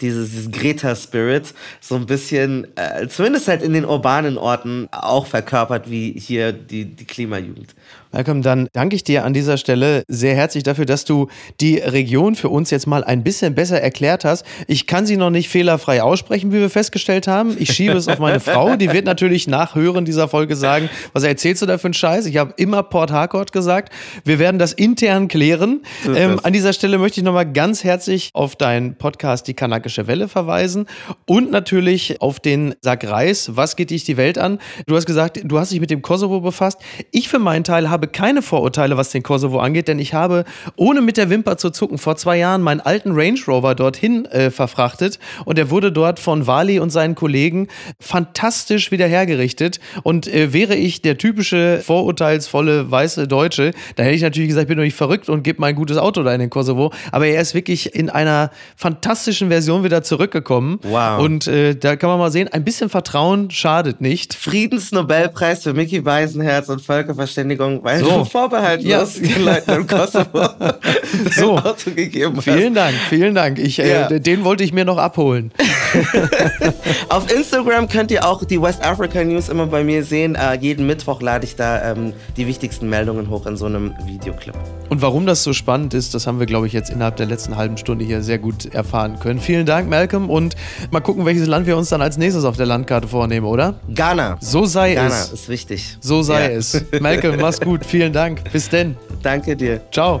dieses, 0.00 0.30
dieses 0.30 0.50
Greta-Spirit 0.50 1.52
so 1.80 1.96
ein 1.96 2.06
bisschen, 2.06 2.68
äh, 2.76 3.08
zumindest 3.08 3.48
halt 3.48 3.62
in 3.62 3.72
den 3.72 3.84
urbanen 3.84 4.38
Orten 4.38 4.88
auch 4.92 5.26
verkörpert, 5.26 5.90
wie 5.90 6.12
hier 6.12 6.52
die, 6.52 6.84
die 6.84 7.04
Klimajugend. 7.04 7.74
Malcolm, 8.12 8.42
dann 8.42 8.68
danke 8.72 8.96
ich 8.96 9.04
dir 9.04 9.24
an 9.24 9.34
dieser 9.34 9.58
Stelle 9.58 10.02
sehr 10.08 10.34
herzlich 10.34 10.64
dafür, 10.64 10.86
dass 10.86 11.04
du 11.04 11.28
die 11.60 11.76
Region 11.76 12.34
für 12.34 12.48
uns 12.48 12.70
jetzt 12.70 12.86
mal 12.86 13.04
ein 13.04 13.22
bisschen 13.22 13.54
besser 13.54 13.80
erklärt 13.80 14.24
hast. 14.24 14.46
Ich 14.66 14.86
kann 14.86 15.04
sie 15.04 15.16
noch 15.16 15.30
nicht 15.30 15.48
fehlerfrei 15.48 16.02
aussprechen, 16.02 16.52
wie 16.52 16.60
wir 16.60 16.70
festgestellt 16.70 17.28
haben. 17.28 17.56
Ich 17.58 17.72
schiebe 17.72 17.94
es 17.94 18.08
auf 18.08 18.18
meine 18.18 18.40
Frau. 18.40 18.76
Die 18.76 18.92
wird 18.92 19.04
natürlich 19.04 19.46
nach 19.46 19.74
Hören 19.74 20.04
dieser 20.04 20.28
Folge 20.28 20.56
sagen, 20.56 20.88
was 21.12 21.22
erzählst 21.22 21.62
du 21.62 21.66
da 21.66 21.76
für 21.76 21.88
einen 21.88 21.94
Scheiß? 21.94 22.26
Ich 22.26 22.38
habe 22.38 22.54
immer 22.56 22.82
Port 22.82 23.10
Harcourt 23.10 23.52
gesagt. 23.52 23.92
Wir 24.24 24.38
werden 24.38 24.58
das 24.58 24.72
intern 24.72 25.28
klären. 25.28 25.82
Ähm, 26.06 26.40
an 26.42 26.52
dieser 26.52 26.72
Stelle 26.72 26.98
möchte 26.98 27.20
ich 27.20 27.24
nochmal 27.24 27.50
ganz 27.50 27.84
herzlich 27.84 28.30
auf 28.32 28.56
deinen 28.56 28.94
Podcast 28.96 29.46
Die 29.48 29.54
Kanakische 29.54 30.06
Welle 30.06 30.28
verweisen 30.28 30.86
und 31.26 31.50
natürlich 31.50 32.20
auf 32.20 32.40
den 32.40 32.74
Sack 32.80 33.04
Reis. 33.04 33.50
Was 33.54 33.76
geht 33.76 33.90
dich 33.90 34.04
die 34.04 34.16
Welt 34.16 34.38
an? 34.38 34.58
Du 34.86 34.96
hast 34.96 35.06
gesagt, 35.06 35.40
du 35.44 35.58
hast 35.58 35.72
dich 35.72 35.80
mit 35.80 35.90
dem 35.90 36.02
Kosovo 36.02 36.40
befasst. 36.40 36.80
Ich 37.10 37.28
für 37.28 37.38
meinen 37.38 37.64
Teil 37.64 37.90
habe 37.90 37.97
habe 37.98 38.06
keine 38.06 38.42
Vorurteile, 38.42 38.96
was 38.96 39.10
den 39.10 39.24
Kosovo 39.24 39.58
angeht, 39.58 39.88
denn 39.88 39.98
ich 39.98 40.14
habe, 40.14 40.44
ohne 40.76 41.00
mit 41.00 41.16
der 41.16 41.30
Wimper 41.30 41.56
zu 41.56 41.70
zucken, 41.70 41.98
vor 41.98 42.16
zwei 42.16 42.38
Jahren 42.38 42.62
meinen 42.62 42.80
alten 42.80 43.10
Range 43.12 43.38
Rover 43.48 43.74
dorthin 43.74 44.24
äh, 44.26 44.50
verfrachtet 44.50 45.18
und 45.44 45.58
er 45.58 45.70
wurde 45.70 45.90
dort 45.90 46.20
von 46.20 46.46
Wali 46.46 46.78
und 46.78 46.90
seinen 46.90 47.16
Kollegen 47.16 47.66
fantastisch 47.98 48.92
wieder 48.92 49.06
hergerichtet. 49.06 49.80
Und 50.04 50.28
äh, 50.28 50.52
wäre 50.52 50.76
ich 50.76 51.02
der 51.02 51.18
typische 51.18 51.80
vorurteilsvolle 51.84 52.88
weiße 52.88 53.26
Deutsche, 53.26 53.72
dann 53.96 54.04
hätte 54.04 54.16
ich 54.16 54.22
natürlich 54.22 54.48
gesagt, 54.48 54.64
ich 54.64 54.68
bin 54.68 54.76
doch 54.76 54.84
nicht 54.84 54.94
verrückt 54.94 55.28
und 55.28 55.42
gebe 55.42 55.60
mein 55.60 55.74
gutes 55.74 55.98
Auto 55.98 56.22
da 56.22 56.32
in 56.32 56.40
den 56.40 56.50
Kosovo. 56.50 56.92
Aber 57.10 57.26
er 57.26 57.40
ist 57.40 57.54
wirklich 57.54 57.96
in 57.96 58.10
einer 58.10 58.50
fantastischen 58.76 59.48
Version 59.48 59.82
wieder 59.82 60.04
zurückgekommen. 60.04 60.78
Wow. 60.82 61.20
Und 61.20 61.48
äh, 61.48 61.74
da 61.74 61.96
kann 61.96 62.10
man 62.10 62.20
mal 62.20 62.30
sehen, 62.30 62.48
ein 62.48 62.62
bisschen 62.62 62.90
Vertrauen 62.90 63.50
schadet 63.50 64.00
nicht. 64.00 64.34
Friedensnobelpreis 64.34 65.64
für 65.64 65.74
Mickey 65.74 66.04
Weisenherz 66.04 66.68
und 66.68 66.80
Völkerverständigung 66.80 67.82
weil 67.88 68.04
so. 68.04 68.24
vorbehaltlos 68.24 69.18
ja. 69.18 69.54
im 69.74 69.86
Kosovo 69.86 70.48
so. 71.30 71.56
Auto 71.56 71.90
gegeben 71.90 72.36
hast. 72.36 72.44
Vielen 72.44 72.74
Dank, 72.74 72.94
vielen 73.08 73.34
Dank. 73.34 73.58
Ich, 73.58 73.78
äh, 73.78 73.90
ja. 73.90 74.10
äh, 74.10 74.20
den 74.20 74.44
wollte 74.44 74.62
ich 74.62 74.74
mir 74.74 74.84
noch 74.84 74.98
abholen. 74.98 75.52
Auf 77.08 77.30
Instagram 77.32 77.88
könnt 77.88 78.10
ihr 78.10 78.26
auch 78.26 78.44
die 78.44 78.60
West 78.60 78.84
Africa 78.84 79.22
News 79.24 79.48
immer 79.48 79.66
bei 79.66 79.84
mir 79.84 80.04
sehen. 80.04 80.34
Äh, 80.34 80.54
jeden 80.60 80.86
Mittwoch 80.86 81.20
lade 81.22 81.44
ich 81.44 81.56
da 81.56 81.92
ähm, 81.92 82.12
die 82.36 82.46
wichtigsten 82.46 82.88
Meldungen 82.88 83.30
hoch 83.30 83.46
in 83.46 83.56
so 83.56 83.66
einem 83.66 83.94
Videoclip. 84.04 84.54
Und 84.88 85.02
warum 85.02 85.26
das 85.26 85.42
so 85.42 85.52
spannend 85.52 85.94
ist, 85.94 86.14
das 86.14 86.26
haben 86.26 86.38
wir, 86.38 86.46
glaube 86.46 86.66
ich, 86.66 86.72
jetzt 86.72 86.90
innerhalb 86.90 87.16
der 87.16 87.26
letzten 87.26 87.56
halben 87.56 87.76
Stunde 87.76 88.04
hier 88.04 88.22
sehr 88.22 88.38
gut 88.38 88.66
erfahren 88.74 89.18
können. 89.20 89.40
Vielen 89.40 89.66
Dank, 89.66 89.88
Malcolm. 89.88 90.30
Und 90.30 90.54
mal 90.90 91.00
gucken, 91.00 91.24
welches 91.24 91.46
Land 91.46 91.66
wir 91.66 91.76
uns 91.76 91.88
dann 91.88 92.02
als 92.02 92.16
nächstes 92.16 92.44
auf 92.44 92.56
der 92.56 92.66
Landkarte 92.66 93.08
vornehmen, 93.08 93.46
oder? 93.46 93.74
Ghana. 93.94 94.36
So 94.40 94.64
sei 94.64 94.94
Ghana 94.94 95.08
es. 95.08 95.12
Ghana 95.24 95.34
ist 95.34 95.48
wichtig. 95.48 95.96
So 96.00 96.22
sei 96.22 96.52
ja. 96.52 96.56
es. 96.56 96.84
Malcolm, 97.00 97.40
mach's 97.40 97.60
gut. 97.60 97.84
Vielen 97.84 98.12
Dank. 98.12 98.50
Bis 98.52 98.68
denn. 98.68 98.96
Danke 99.22 99.56
dir. 99.56 99.80
Ciao. 99.90 100.20